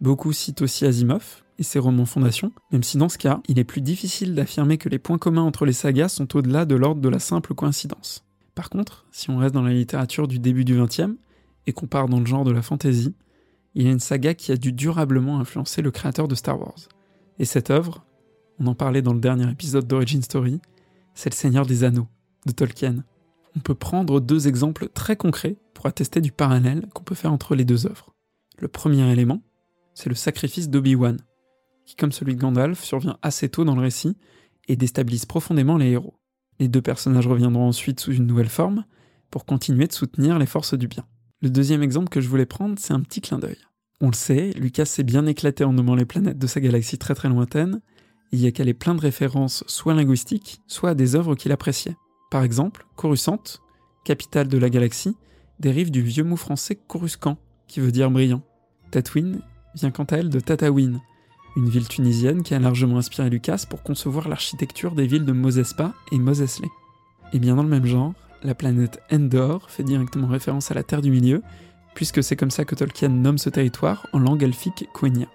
Beaucoup 0.00 0.32
citent 0.32 0.62
aussi 0.62 0.84
Asimov, 0.84 1.44
et 1.60 1.62
ses 1.62 1.78
romans 1.78 2.06
fondations, 2.06 2.52
même 2.72 2.82
si 2.82 2.96
dans 2.96 3.10
ce 3.10 3.18
cas, 3.18 3.42
il 3.46 3.58
est 3.58 3.64
plus 3.64 3.82
difficile 3.82 4.34
d'affirmer 4.34 4.78
que 4.78 4.88
les 4.88 4.98
points 4.98 5.18
communs 5.18 5.42
entre 5.42 5.66
les 5.66 5.74
sagas 5.74 6.08
sont 6.08 6.34
au-delà 6.36 6.64
de 6.64 6.74
l'ordre 6.74 7.02
de 7.02 7.08
la 7.08 7.18
simple 7.18 7.54
coïncidence. 7.54 8.24
Par 8.54 8.70
contre, 8.70 9.06
si 9.12 9.28
on 9.28 9.36
reste 9.36 9.54
dans 9.54 9.62
la 9.62 9.74
littérature 9.74 10.26
du 10.26 10.38
début 10.38 10.64
du 10.64 10.74
XXe, 10.74 11.18
et 11.66 11.72
qu'on 11.72 11.86
part 11.86 12.08
dans 12.08 12.18
le 12.18 12.24
genre 12.24 12.44
de 12.44 12.50
la 12.50 12.62
fantasy, 12.62 13.14
il 13.74 13.84
y 13.84 13.88
a 13.88 13.92
une 13.92 14.00
saga 14.00 14.32
qui 14.32 14.52
a 14.52 14.56
dû 14.56 14.72
durablement 14.72 15.38
influencer 15.38 15.82
le 15.82 15.90
créateur 15.90 16.28
de 16.28 16.34
Star 16.34 16.58
Wars. 16.58 16.88
Et 17.38 17.44
cette 17.44 17.70
œuvre, 17.70 18.06
on 18.58 18.66
en 18.66 18.74
parlait 18.74 19.02
dans 19.02 19.12
le 19.12 19.20
dernier 19.20 19.48
épisode 19.50 19.86
d'Origin 19.86 20.22
Story, 20.22 20.60
c'est 21.12 21.30
Le 21.30 21.36
Seigneur 21.36 21.66
des 21.66 21.84
Anneaux, 21.84 22.08
de 22.46 22.52
Tolkien. 22.52 23.04
On 23.54 23.60
peut 23.60 23.74
prendre 23.74 24.18
deux 24.18 24.48
exemples 24.48 24.88
très 24.88 25.16
concrets 25.16 25.56
pour 25.74 25.84
attester 25.84 26.22
du 26.22 26.32
parallèle 26.32 26.86
qu'on 26.94 27.04
peut 27.04 27.14
faire 27.14 27.34
entre 27.34 27.54
les 27.54 27.66
deux 27.66 27.86
œuvres. 27.86 28.14
Le 28.58 28.68
premier 28.68 29.10
élément, 29.12 29.42
c'est 29.92 30.08
le 30.08 30.14
sacrifice 30.14 30.70
d'Obi-Wan, 30.70 31.18
qui, 31.90 31.96
comme 31.96 32.12
celui 32.12 32.36
de 32.36 32.40
Gandalf, 32.40 32.84
survient 32.84 33.18
assez 33.20 33.48
tôt 33.48 33.64
dans 33.64 33.74
le 33.74 33.82
récit 33.82 34.16
et 34.68 34.76
déstabilise 34.76 35.26
profondément 35.26 35.76
les 35.76 35.90
héros. 35.90 36.14
Les 36.60 36.68
deux 36.68 36.80
personnages 36.80 37.26
reviendront 37.26 37.66
ensuite 37.66 37.98
sous 37.98 38.12
une 38.12 38.26
nouvelle 38.26 38.48
forme 38.48 38.84
pour 39.28 39.44
continuer 39.44 39.88
de 39.88 39.92
soutenir 39.92 40.38
les 40.38 40.46
forces 40.46 40.74
du 40.74 40.86
bien. 40.86 41.04
Le 41.42 41.50
deuxième 41.50 41.82
exemple 41.82 42.08
que 42.08 42.20
je 42.20 42.28
voulais 42.28 42.46
prendre, 42.46 42.78
c'est 42.78 42.92
un 42.92 43.00
petit 43.00 43.20
clin 43.20 43.40
d'œil. 43.40 43.56
On 44.00 44.06
le 44.06 44.14
sait, 44.14 44.52
Lucas 44.52 44.84
s'est 44.84 45.02
bien 45.02 45.26
éclaté 45.26 45.64
en 45.64 45.72
nommant 45.72 45.96
les 45.96 46.04
planètes 46.04 46.38
de 46.38 46.46
sa 46.46 46.60
galaxie 46.60 46.96
très 46.96 47.16
très 47.16 47.28
lointaine, 47.28 47.80
et 48.30 48.36
il 48.36 48.40
y 48.40 48.46
a 48.46 48.52
calé 48.52 48.72
plein 48.72 48.94
de 48.94 49.00
références 49.00 49.64
soit 49.66 49.94
linguistiques, 49.94 50.60
soit 50.68 50.90
à 50.90 50.94
des 50.94 51.16
œuvres 51.16 51.34
qu'il 51.34 51.50
appréciait. 51.50 51.96
Par 52.30 52.44
exemple, 52.44 52.86
Coruscant, 52.94 53.42
capitale 54.04 54.46
de 54.46 54.58
la 54.58 54.70
galaxie, 54.70 55.16
dérive 55.58 55.90
du 55.90 56.02
vieux 56.02 56.22
mot 56.22 56.36
français 56.36 56.76
Coruscant, 56.76 57.36
qui 57.66 57.80
veut 57.80 57.90
dire 57.90 58.12
brillant. 58.12 58.42
Tatooine 58.92 59.42
vient 59.74 59.90
quant 59.90 60.04
à 60.04 60.18
elle 60.18 60.30
de 60.30 60.38
Tataouine, 60.38 61.00
une 61.56 61.68
ville 61.68 61.88
tunisienne 61.88 62.42
qui 62.42 62.54
a 62.54 62.58
largement 62.58 62.98
inspiré 62.98 63.28
Lucas 63.30 63.64
pour 63.68 63.82
concevoir 63.82 64.28
l'architecture 64.28 64.92
des 64.92 65.06
villes 65.06 65.24
de 65.24 65.32
Mosespa 65.32 65.92
et 66.12 66.18
Mosesley. 66.18 66.68
Et 67.32 67.38
bien 67.38 67.56
dans 67.56 67.62
le 67.62 67.68
même 67.68 67.86
genre, 67.86 68.12
la 68.42 68.54
planète 68.54 69.00
Endor 69.12 69.70
fait 69.70 69.82
directement 69.82 70.28
référence 70.28 70.70
à 70.70 70.74
la 70.74 70.82
Terre 70.82 71.02
du 71.02 71.10
Milieu, 71.10 71.42
puisque 71.94 72.22
c'est 72.22 72.36
comme 72.36 72.50
ça 72.50 72.64
que 72.64 72.74
Tolkien 72.74 73.08
nomme 73.08 73.38
ce 73.38 73.50
territoire 73.50 74.06
en 74.12 74.18
langue 74.18 74.42
elfique 74.42 74.88
Quenya. 74.94 75.26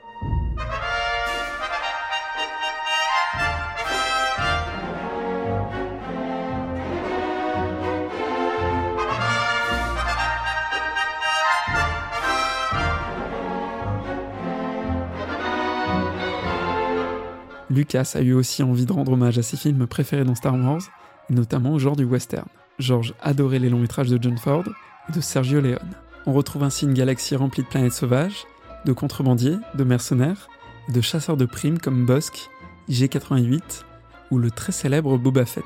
Lucas 17.75 18.13
a 18.15 18.21
eu 18.21 18.31
aussi 18.31 18.63
envie 18.63 18.85
de 18.85 18.93
rendre 18.93 19.11
hommage 19.11 19.37
à 19.37 19.43
ses 19.43 19.57
films 19.57 19.85
préférés 19.85 20.23
dans 20.23 20.33
Star 20.33 20.55
Wars, 20.55 20.81
et 21.29 21.33
notamment 21.33 21.73
au 21.73 21.79
genre 21.79 21.97
du 21.97 22.05
western. 22.05 22.47
George 22.79 23.13
adorait 23.21 23.59
les 23.59 23.69
longs 23.69 23.79
métrages 23.79 24.09
de 24.09 24.17
John 24.21 24.37
Ford 24.37 24.63
et 25.09 25.11
de 25.11 25.19
Sergio 25.19 25.59
Leone. 25.59 25.91
On 26.25 26.31
retrouve 26.31 26.63
ainsi 26.63 26.85
une 26.85 26.93
galaxie 26.93 27.35
remplie 27.35 27.63
de 27.63 27.67
planètes 27.67 27.91
sauvages, 27.91 28.45
de 28.85 28.93
contrebandiers, 28.93 29.57
de 29.75 29.83
mercenaires, 29.83 30.47
et 30.87 30.93
de 30.93 31.01
chasseurs 31.01 31.35
de 31.35 31.43
primes 31.43 31.77
comme 31.77 32.05
Bossk, 32.05 32.49
IG-88 32.89 33.83
ou 34.31 34.37
le 34.37 34.51
très 34.51 34.71
célèbre 34.71 35.17
Boba 35.17 35.45
Fett. 35.45 35.65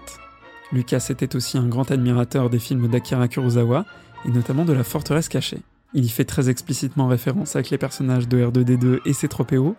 Lucas 0.72 1.08
était 1.12 1.36
aussi 1.36 1.60
un 1.60 1.68
grand 1.68 1.92
admirateur 1.92 2.50
des 2.50 2.60
films 2.60 2.88
d'Akira 2.88 3.28
Kurosawa 3.28 3.86
et 4.26 4.30
notamment 4.30 4.66
de 4.66 4.74
La 4.74 4.84
Forteresse 4.84 5.30
cachée. 5.30 5.62
Il 5.94 6.06
y 6.06 6.10
fait 6.10 6.26
très 6.26 6.50
explicitement 6.50 7.08
référence 7.08 7.56
avec 7.56 7.70
les 7.70 7.78
personnages 7.78 8.28
de 8.28 8.44
R2D2 8.44 9.00
et 9.06 9.12
C3PO, 9.12 9.76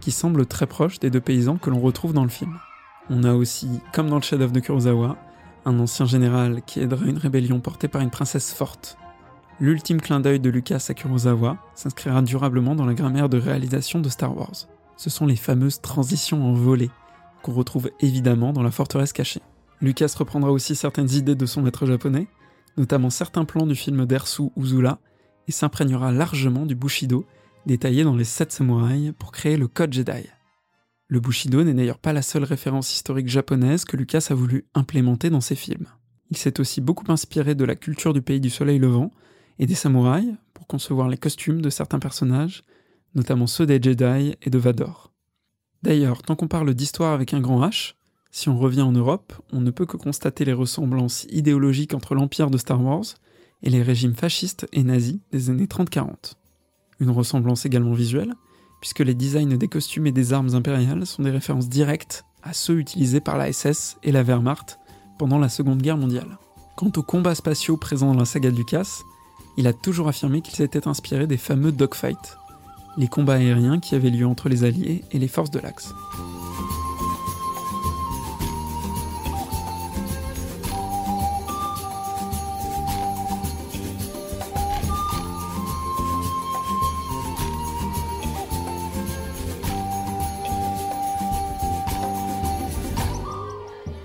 qui 0.00 0.10
semblent 0.10 0.46
très 0.46 0.66
proches 0.66 0.98
des 0.98 1.10
deux 1.10 1.20
paysans 1.20 1.56
que 1.56 1.70
l'on 1.70 1.80
retrouve 1.80 2.12
dans 2.12 2.24
le 2.24 2.30
film. 2.30 2.58
On 3.08 3.24
a 3.24 3.34
aussi, 3.34 3.68
comme 3.92 4.08
dans 4.08 4.16
le 4.16 4.22
chef-d'œuvre 4.22 4.52
de 4.52 4.60
Kurosawa, 4.60 5.16
un 5.64 5.78
ancien 5.78 6.06
général 6.06 6.62
qui 6.66 6.80
aidera 6.80 7.04
une 7.04 7.18
rébellion 7.18 7.60
portée 7.60 7.88
par 7.88 8.00
une 8.00 8.10
princesse 8.10 8.52
forte. 8.52 8.96
L'ultime 9.60 10.00
clin 10.00 10.20
d'œil 10.20 10.40
de 10.40 10.48
Lucas 10.48 10.86
à 10.88 10.94
Kurosawa 10.94 11.58
s'inscrira 11.74 12.22
durablement 12.22 12.74
dans 12.74 12.86
la 12.86 12.94
grammaire 12.94 13.28
de 13.28 13.38
réalisation 13.38 14.00
de 14.00 14.08
Star 14.08 14.36
Wars. 14.36 14.68
Ce 14.96 15.10
sont 15.10 15.26
les 15.26 15.36
fameuses 15.36 15.80
transitions 15.80 16.44
en 16.44 16.54
volée, 16.54 16.90
qu'on 17.42 17.52
retrouve 17.52 17.90
évidemment 18.00 18.52
dans 18.52 18.62
la 18.62 18.70
forteresse 18.70 19.12
cachée. 19.12 19.42
Lucas 19.80 20.14
reprendra 20.16 20.50
aussi 20.50 20.74
certaines 20.74 21.10
idées 21.10 21.34
de 21.34 21.46
son 21.46 21.62
maître 21.62 21.86
japonais, 21.86 22.28
notamment 22.76 23.10
certains 23.10 23.44
plans 23.44 23.66
du 23.66 23.74
film 23.74 24.06
d'Ersu 24.06 24.44
Uzula, 24.56 24.98
et 25.48 25.52
s'imprégnera 25.52 26.12
largement 26.12 26.64
du 26.64 26.74
Bushido, 26.74 27.26
détaillé 27.66 28.04
dans 28.04 28.16
les 28.16 28.24
Sept 28.24 28.52
Samouraïs 28.52 29.12
pour 29.18 29.32
créer 29.32 29.56
le 29.56 29.68
Code 29.68 29.92
Jedi. 29.92 30.28
Le 31.08 31.20
Bushido 31.20 31.64
n'est 31.64 31.74
d'ailleurs 31.74 31.98
pas 31.98 32.12
la 32.12 32.22
seule 32.22 32.44
référence 32.44 32.94
historique 32.94 33.28
japonaise 33.28 33.84
que 33.84 33.96
Lucas 33.96 34.28
a 34.30 34.34
voulu 34.34 34.66
implémenter 34.74 35.28
dans 35.28 35.40
ses 35.40 35.56
films. 35.56 35.86
Il 36.30 36.36
s'est 36.36 36.60
aussi 36.60 36.80
beaucoup 36.80 37.10
inspiré 37.10 37.54
de 37.54 37.64
la 37.64 37.74
culture 37.74 38.12
du 38.12 38.22
pays 38.22 38.40
du 38.40 38.50
soleil 38.50 38.78
levant 38.78 39.10
et 39.58 39.66
des 39.66 39.74
samouraïs 39.74 40.36
pour 40.54 40.66
concevoir 40.66 41.08
les 41.08 41.16
costumes 41.16 41.60
de 41.60 41.70
certains 41.70 41.98
personnages, 41.98 42.62
notamment 43.14 43.48
ceux 43.48 43.66
des 43.66 43.82
Jedi 43.82 44.36
et 44.40 44.50
de 44.50 44.58
Vador. 44.58 45.12
D'ailleurs, 45.82 46.22
tant 46.22 46.36
qu'on 46.36 46.48
parle 46.48 46.72
d'histoire 46.74 47.12
avec 47.12 47.34
un 47.34 47.40
grand 47.40 47.60
H, 47.66 47.94
si 48.30 48.48
on 48.48 48.56
revient 48.56 48.82
en 48.82 48.92
Europe, 48.92 49.32
on 49.52 49.60
ne 49.60 49.72
peut 49.72 49.86
que 49.86 49.96
constater 49.96 50.44
les 50.44 50.52
ressemblances 50.52 51.26
idéologiques 51.30 51.94
entre 51.94 52.14
l'empire 52.14 52.50
de 52.50 52.58
Star 52.58 52.80
Wars 52.80 53.04
et 53.62 53.70
les 53.70 53.82
régimes 53.82 54.14
fascistes 54.14 54.68
et 54.72 54.84
nazis 54.84 55.18
des 55.32 55.50
années 55.50 55.66
30-40. 55.66 56.34
Une 57.00 57.10
ressemblance 57.10 57.66
également 57.66 57.94
visuelle, 57.94 58.34
puisque 58.80 59.00
les 59.00 59.14
designs 59.14 59.56
des 59.56 59.68
costumes 59.68 60.06
et 60.06 60.12
des 60.12 60.32
armes 60.32 60.54
impériales 60.54 61.06
sont 61.06 61.22
des 61.22 61.30
références 61.30 61.68
directes 61.68 62.24
à 62.42 62.52
ceux 62.52 62.78
utilisés 62.78 63.20
par 63.20 63.36
la 63.36 63.52
SS 63.52 63.98
et 64.02 64.12
la 64.12 64.22
Wehrmacht 64.22 64.78
pendant 65.18 65.38
la 65.38 65.48
Seconde 65.48 65.82
Guerre 65.82 65.98
mondiale. 65.98 66.38
Quant 66.76 66.92
aux 66.96 67.02
combats 67.02 67.34
spatiaux 67.34 67.76
présents 67.76 68.12
dans 68.12 68.20
la 68.20 68.24
saga 68.24 68.50
de 68.50 68.56
Lucas, 68.56 69.02
il 69.56 69.66
a 69.66 69.72
toujours 69.72 70.08
affirmé 70.08 70.40
qu'ils 70.40 70.62
étaient 70.62 70.88
inspirés 70.88 71.26
des 71.26 71.36
fameux 71.36 71.72
dogfights, 71.72 72.38
les 72.96 73.08
combats 73.08 73.34
aériens 73.34 73.80
qui 73.80 73.94
avaient 73.94 74.10
lieu 74.10 74.26
entre 74.26 74.48
les 74.48 74.64
Alliés 74.64 75.04
et 75.10 75.18
les 75.18 75.28
forces 75.28 75.50
de 75.50 75.58
l'Axe. 75.58 75.92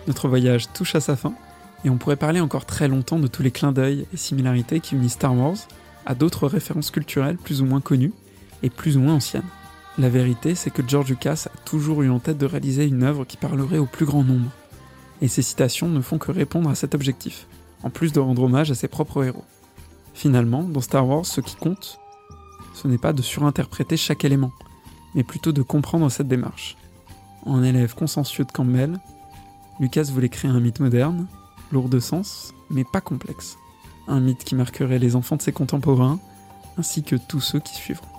Notre 0.08 0.28
voyage 0.28 0.72
touche 0.74 0.96
à 0.96 1.00
sa 1.00 1.16
fin, 1.16 1.34
et 1.84 1.90
on 1.90 1.98
pourrait 1.98 2.16
parler 2.16 2.40
encore 2.40 2.66
très 2.66 2.88
longtemps 2.88 3.20
de 3.20 3.28
tous 3.28 3.44
les 3.44 3.52
clins 3.52 3.72
d'œil 3.72 4.06
et 4.14 4.18
similarités 4.18 4.80
qui 4.80 4.96
unissent 4.96 5.14
Star 5.14 5.36
Wars 5.36 5.58
à 6.06 6.16
d'autres 6.16 6.48
références 6.48 6.92
culturelles 6.92 7.38
plus 7.38 7.62
ou 7.62 7.66
moins 7.66 7.82
connues 7.82 8.14
et 8.64 8.70
plus 8.70 8.98
ou 8.98 9.02
moins 9.02 9.16
anciennes. 9.16 9.44
La 9.98 10.10
vérité, 10.10 10.56
c'est 10.56 10.72
que 10.72 10.88
George 10.88 11.10
Lucas 11.10 11.46
a 11.48 11.58
toujours 11.60 12.04
eu 12.04 12.10
en 12.10 12.20
tête 12.20 12.38
de 12.38 12.46
réaliser 12.46 12.86
une 12.86 13.04
œuvre 13.04 13.26
qui 13.26 13.38
parlerait 13.38 13.78
au 13.78 13.86
plus 13.86 14.06
grand 14.06 14.24
nombre. 14.24 14.52
Et 15.22 15.28
ses 15.28 15.42
citations 15.42 15.88
ne 15.88 16.02
font 16.02 16.18
que 16.18 16.32
répondre 16.32 16.70
à 16.70 16.76
cet 16.76 16.94
objectif, 16.96 17.48
en 17.82 17.90
plus 17.90 18.12
de 18.12 18.20
rendre 18.20 18.44
hommage 18.44 18.72
à 18.72 18.76
ses 18.76 18.90
propres 18.90 19.24
héros. 19.24 19.46
Finalement, 20.14 20.64
dans 20.64 20.82
Star 20.82 21.08
Wars, 21.08 21.26
ce 21.26 21.40
qui 21.40 21.56
compte, 21.56 22.00
ce 22.74 22.88
n'est 22.88 22.98
pas 22.98 23.14
de 23.14 23.22
surinterpréter 23.22 23.96
chaque 23.96 24.26
élément, 24.26 24.52
mais 25.14 25.24
plutôt 25.24 25.54
de 25.54 25.62
comprendre 25.62 26.10
cette 26.10 26.28
démarche. 26.28 26.76
En 27.46 27.64
élève 27.64 27.96
consciencieux 27.96 28.44
de 28.44 28.52
Campbell, 28.52 29.00
Lucas 29.80 30.10
voulait 30.12 30.30
créer 30.30 30.50
un 30.50 30.60
mythe 30.60 30.80
moderne, 30.80 31.28
lourd 31.72 31.90
de 31.90 32.00
sens, 32.00 32.54
mais 32.70 32.84
pas 32.84 33.02
complexe. 33.02 33.58
Un 34.08 34.20
mythe 34.20 34.44
qui 34.44 34.56
marquerait 34.56 35.00
les 35.00 35.16
enfants 35.16 35.36
de 35.36 35.42
ses 35.42 35.52
contemporains, 35.52 36.20
ainsi 36.78 37.04
que 37.04 37.16
tous 37.16 37.42
ceux 37.42 37.60
qui 37.60 37.76
suivront. 37.76 38.15